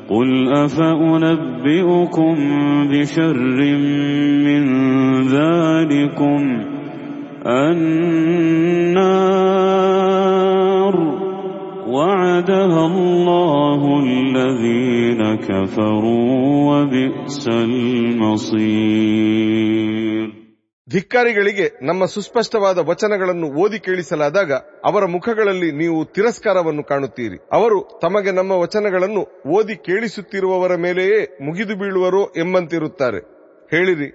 قل 0.09 0.29
أفأنبئكم 0.55 2.35
بشر 2.93 3.37
من 4.47 4.63
ذلكم 5.29 6.41
النار 9.61 10.95
وعدها 11.89 12.83
الله 12.87 13.81
الذين 14.07 15.21
كفروا 15.39 16.35
وبئس 16.71 17.45
المصير 19.01 20.27
ಧಿಕ್ಕಾರಿಗಳಿಗೆ 20.89 21.67
ನಮ್ಮ 21.89 22.03
ಸುಸ್ಪಷ್ಟವಾದ 22.05 22.79
ವಚನಗಳನ್ನು 22.89 23.49
ಓದಿ 23.63 23.79
ಕೇಳಿಸಲಾದಾಗ 23.79 24.53
ಅವರ 24.89 25.05
ಮುಖಗಳಲ್ಲಿ 25.07 25.69
ನೀವು 25.73 25.99
ತಿರಸ್ಕಾರವನ್ನು 26.17 26.83
ಕಾಣುತ್ತೀರಿ 26.85 27.39
ಅವರು 27.53 27.79
ತಮಗೆ 28.03 28.31
ನಮ್ಮ 28.31 28.53
ವಚನಗಳನ್ನು 28.63 29.23
ಓದಿ 29.59 29.77
ಕೇಳಿಸುತ್ತಿರುವವರ 29.89 30.73
ಮೇಲೆಯೇ 30.87 31.21
ಮುಗಿದು 31.47 31.75
ಬೀಳುವರೋ 31.83 32.23
ಎಂಬಂತಿರುತ್ತಾರೆ 32.43 33.21
ಹೇಳಿರಿ 33.73 34.09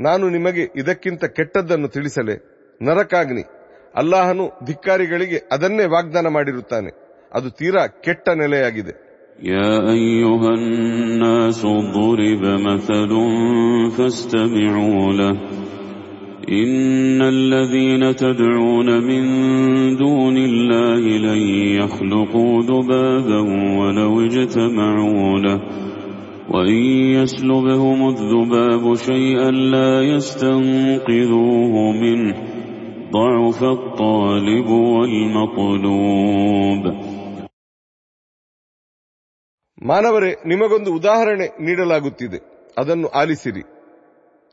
ನಾನು 0.00 0.24
ನಿಮಗೆ 0.28 0.64
ಇದಕ್ಕಿಂತ 0.82 1.24
ಕೆಟ್ಟದ್ದನ್ನು 1.36 1.88
ತಿಳಿಸಲೆ 1.88 2.36
ನರಕಾಗ್ನಿ 2.80 3.44
ಅಲ್ಲಾಹನು 3.94 4.44
ಧಿಕ್ಕಾರಿಗಳಿಗೆ 4.64 5.38
ಅದನ್ನೇ 5.54 5.84
ವಾಗ್ದಾನ 5.94 6.28
ಮಾಡಿರುತ್ತಾನೆ 6.36 6.90
ಅದು 7.32 7.50
ತೀರಾ 7.60 7.84
ಕೆಟ್ಟ 8.06 8.28
ನೆಲೆಯಾಗಿದೆ 8.42 8.94
يا 9.52 9.72
أيها 9.90 10.50
الناس 10.54 11.60
ضرب 11.94 12.42
مثل 12.60 13.10
فاستمعوا 13.96 15.12
له 15.12 15.34
إن 16.52 17.22
الذين 17.24 18.16
تدعون 18.16 18.88
من 19.02 19.22
دون 19.96 20.36
الله 20.38 21.02
لن 21.18 21.40
يخلقوا 21.74 22.62
ذبابا 22.62 23.40
ولو 23.80 24.20
اجتمعوا 24.20 25.38
له 25.38 25.58
وإن 26.50 26.82
يسلبهم 27.18 28.08
الذباب 28.08 28.84
شيئا 28.96 29.50
لا 29.50 30.02
يستنقذوه 30.02 31.74
منه 31.94 32.34
ضعف 33.12 33.60
الطالب 33.72 34.68
والمطلوب 35.02 36.82
ಮಾನವರೇ 39.88 40.30
ನಿಮಗೊಂದು 40.46 40.90
ಉದಾಹರಣೆ 40.94 41.46
ನೀಡಲಾಗುತ್ತಿದೆ 41.60 42.38
ಅದನ್ನು 42.76 43.08
ಆಲಿಸಿರಿ 43.14 43.64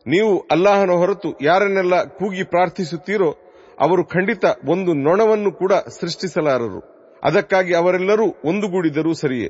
ನೀವು 0.06 0.32
ಅಲ್ಲಾಹನ 0.52 0.94
ಹೊರತು 0.94 1.30
ಯಾರನ್ನೆಲ್ಲ 1.42 1.96
ಕೂಗಿ 2.18 2.44
ಪ್ರಾರ್ಥಿಸುತ್ತೀರೋ 2.52 3.30
ಅವರು 3.80 4.04
ಖಂಡಿತ 4.06 4.44
ಒಂದು 4.68 4.92
ನೊಣವನ್ನು 5.06 5.52
ಕೂಡ 5.54 5.74
ಸೃಷ್ಟಿಸಲಾರರು 5.98 6.82
ಅದಕ್ಕಾಗಿ 7.24 7.74
ಅವರೆಲ್ಲರೂ 7.74 8.28
ಒಂದುಗೂಡಿದರೂ 8.46 9.14
ಸರಿಯೇ 9.22 9.50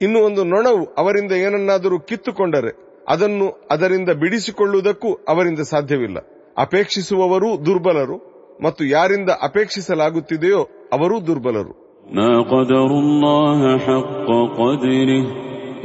ಇನ್ನು 0.00 0.20
ಒಂದು 0.20 0.44
ನೊಣವು 0.44 0.84
ಅವರಿಂದ 0.98 1.32
ಏನನ್ನಾದರೂ 1.44 1.98
ಕಿತ್ತುಕೊಂಡರೆ 2.00 2.72
ಅದನ್ನು 3.08 3.46
ಅದರಿಂದ 3.70 4.10
ಬಿಡಿಸಿಕೊಳ್ಳುವುದಕ್ಕೂ 4.20 5.10
ಅವರಿಂದ 5.28 5.62
ಸಾಧ್ಯವಿಲ್ಲ 5.72 6.18
ಅಪೇಕ್ಷಿಸುವವರೂ 6.56 7.50
ದುರ್ಬಲರು 7.66 8.16
ಮತ್ತು 8.60 8.82
ಯಾರಿಂದ 8.94 9.30
ಅಪೇಕ್ಷಿಸಲಾಗುತ್ತಿದೆಯೋ 9.48 10.62
ಅವರೂ 10.96 11.16
ದುರ್ಬಲರು 11.28 11.72
ما 12.16 12.32
قدر 12.52 12.90
الله 13.02 13.60
حق 13.86 14.28
قدره 14.58 15.24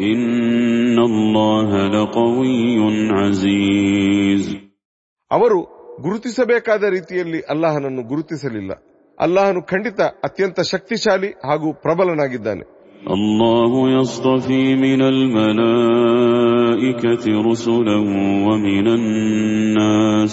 إن 0.09 0.97
الله 1.01 1.69
لقوي 1.95 2.77
عزيز 3.19 4.45
ಅವರು 5.31 5.59
ಗುರುತಿಸಬೇಕಾದ 6.05 6.83
ರೀತಿಯಲ್ಲಿ 6.95 7.39
ಅಲ್ಲಾಹನನ್ನು 7.53 8.03
ಗುರುತಿಸಲಿಲ್ಲ 8.11 8.71
ಅಲ್ಲಾಹನು 9.17 9.61
ಖಂಡಿತ 9.71 9.99
ಅತ್ಯಂತ 10.27 10.57
ಶಕ್ತಿಶಾಲಿ 10.73 11.29
ಹಾಗೂ 11.49 11.69
ಪ್ರಬಲನಾಗಿದ್ದಾನೆ 11.85 12.65
الله 13.09 13.71
يصطفي 13.95 14.63
من 14.77 15.01
الملائكة 16.07 17.25
رسلا 17.41 17.97
ومن 18.47 18.85
الناس 18.89 20.31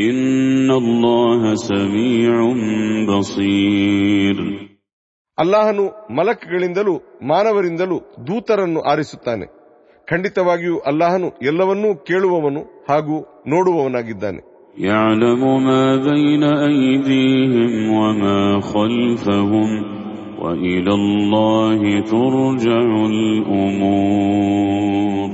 إن 0.00 0.70
الله 0.72 1.40
سميع 1.70 2.34
بصير 3.10 4.36
ಅಲ್ಲಾಹನು 5.38 5.84
ಮಲಕ್ಗಳಿಂದಲೂ 6.18 6.94
ಮಾನವರಿಂದಲೂ 7.30 7.96
ದೂತರನ್ನು 8.26 8.80
ಆರಿಸುತ್ತಾನೆ 8.90 9.46
ಖಂಡಿತವಾಗಿಯೂ 10.08 10.76
ಅಲ್ಲಾಹನು 10.90 11.28
ಎಲ್ಲವನ್ನೂ 11.50 11.90
ಕೇಳುವವನು 12.08 12.62
ಹಾಗೂ 12.90 13.16
ನೋಡುವವನಾಗಿದ್ದಾನೆ 13.52 14.40
يعلم 14.84 15.42
ما 15.66 15.84
بين 16.08 16.44
أيديهم 16.68 17.72
وما 17.92 18.40
خلفهم 18.72 19.70
وإلى 20.40 20.92
الله 21.00 21.80
ترجع 22.12 22.80
الأمور 24.30 25.28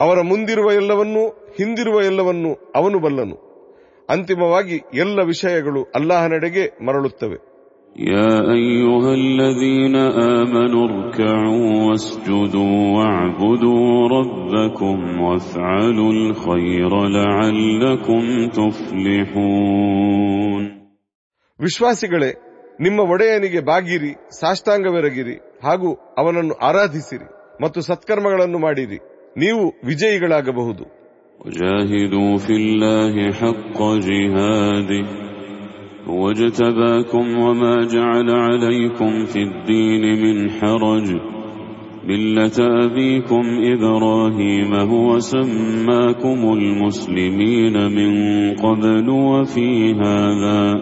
ಅವರ 0.00 0.18
ಮುಂದಿರುವ 0.30 0.68
ಎಲ್ಲವನ್ನೂ 0.80 1.22
ಹಿಂದಿರುವ 1.58 1.96
ಎಲ್ಲವನ್ನೂ 2.10 2.50
ಅವನು 2.78 2.98
ಬಲ್ಲನು 3.04 3.36
ಅಂತಿಮವಾಗಿ 4.10 4.76
ಎಲ್ಲ 5.02 5.18
ವಿಷಯಗಳು 5.32 5.82
ಅಲ್ಲಾಹನೆಡೆಗೆ 5.98 6.64
ಮರಳುತ್ತವೆ 6.86 7.38
يا 8.10 8.32
أيها 8.56 9.10
الذين 9.24 9.96
آمنوا 10.34 10.84
اركعوا 10.90 11.68
واسجدوا 11.86 12.76
واعبدوا 12.96 13.86
ربكم 14.16 14.96
وافعلوا 15.20 16.12
الخير 16.18 16.92
لعلكم 17.16 18.22
تفلحون 19.46 20.62
ವಿಶ್ವಾಸಿಗಳೇ 21.60 22.30
ನಿಮ್ಮ 22.80 23.00
ಒಡೆಯನಿಗೆ 23.12 23.60
ಬಾಗಿರಿ 23.62 24.10
ಸಾಷ್ಟಾಂಗವೆರಗಿರಿ 24.40 25.36
ಹಾಗೂ 25.62 25.90
ಅವನನ್ನು 26.18 26.54
ಆರಾಧಿಸಿರಿ 26.68 27.28
ಮತ್ತು 27.60 27.78
ಸತ್ಕರ್ಮಗಳನ್ನು 27.82 28.58
ಮಾಡಿರಿ 28.58 28.98
ನೀವು 29.36 29.62
ವಿಜಯಿಗಳಾಗಬಹುದು 29.88 30.84
وجاهدوا 31.45 32.37
في 32.37 32.53
الله 32.53 33.31
حق 33.31 33.79
جهاده. 33.81 35.05
هو 36.07 36.29
اجتباكم 36.29 37.37
وما 37.39 37.85
جعل 37.85 38.29
عليكم 38.29 39.25
في 39.25 39.43
الدين 39.43 40.21
من 40.21 40.49
حرج. 40.49 41.15
ملة 42.07 42.85
أبيكم 42.85 43.43
إبراهيم 43.63 44.73
هو 44.73 45.19
سماكم 45.19 46.53
المسلمين 46.53 47.73
من 47.73 48.13
قبل 48.55 49.09
وفي 49.09 49.93
هذا. 49.93 50.81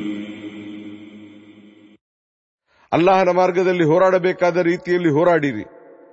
ಅಲ್ಲಾಹನ 2.91 3.29
ಮಾರ್ಗದಲ್ಲಿ 3.29 3.83
ಹೋರಾಡಬೇಕಾದ 3.83 4.57
ರೀತಿಯಲ್ಲಿ 4.57 5.09
ಹೋರಾಡಿರಿ. 5.09 5.65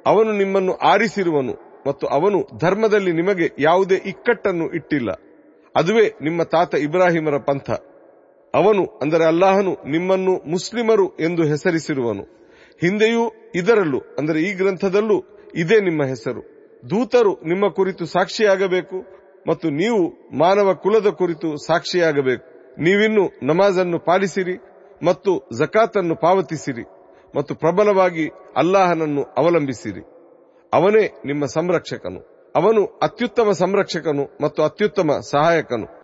ಅವನು 0.07 0.33
ನಿಮ್ಮನ್ನು 0.33 0.72
ಆರಿಸಿರುವನು 0.72 1.55
ಮತ್ತು 1.87 2.07
ಅವನು 2.07 2.59
ಧರ್ಮದಲ್ಲಿ 2.59 3.12
ನಿಮಗೆ 3.12 3.51
ಯಾವುದೇ 3.59 3.97
ಇಕ್ಕಟ್ಟನ್ನು 4.07 4.70
ಇಟ್ಟಿಲ್ಲ. 4.70 5.11
ಅದುವೇ 5.76 6.12
ನಿಮ್ಮ 6.22 6.43
ತಾತ 6.43 6.74
ಇಬ್ರಾಹಿಮರ 6.74 7.37
ಪಂಥ. 7.39 7.70
ಅವನು 8.55 8.85
ಅಂದರೆ 9.03 9.24
ಅಲ್ಲಾಹನು 9.24 9.72
ನಿಮ್ಮನ್ನು 9.91 10.51
ಮುಸ್ಲಿಮರು 10.51 11.09
ಎಂದು 11.09 11.43
ಹೆಸರಿಸಿರುವನು. 11.43 12.22
ಹಿಂದೆಯೂ 12.81 13.53
ಇದರಲ್ಲೂ 13.55 13.99
ಅಂದರೆ 14.18 14.41
ಈ 14.41 14.55
ಗ್ರಂಥದಲ್ಲೂ 14.55 15.18
ಇದೇ 15.55 15.81
ನಿಮ್ಮ 15.81 16.05
ಹೆಸರು. 16.05 16.43
ದೂತರು 16.91 17.33
ನಿಮ್ಮ 17.45 17.68
ಕುರಿತು 17.68 18.07
ಸಾಕ್ಷಿಯಾಗಬೇಕು 18.07 18.99
ಮತ್ತು 19.49 19.70
ನೀವು 19.70 20.03
ಮಾನವ 20.39 20.74
ಕುಲದ 20.74 21.07
ಕುರಿತು 21.07 21.66
ಸಾಕ್ಷಿಯಾಗಬೇಕು. 21.66 22.45
ನೀವಿನ್ನು 22.83 23.24
ನಮಾಜನ್ನು 23.43 23.99
ಪಾಲಿಸಿರಿ 23.99 24.67
ಮತ್ತು 25.03 25.49
ಜಕಾತನ್ನು 25.59 26.16
ಪಾವತಿಸಿರಿ 26.16 26.84
ಮತ್ತು 27.36 27.55
ಪ್ರಬಲವಾಗಿ 27.55 28.30
ಅಲ್ಲಾಹನನ್ನು 28.57 29.22
ಅವಲಂಬಿಸಿರಿ. 29.22 30.03
ಅವನೇ 30.72 31.22
ನಿಮ್ಮ 31.24 31.44
ಸಂರಕ್ಷಕನು. 31.46 32.53
ಅವನು 32.57 32.99
ಅತ್ಯುತ್ತಮ 33.03 33.51
ಸಂರಕ್ಷಕನು 33.51 34.36
ಮತ್ತು 34.40 34.62
ಅತ್ಯುತ್ತಮ 34.62 35.11
ಸಹಾಯಕನು. 35.30 35.88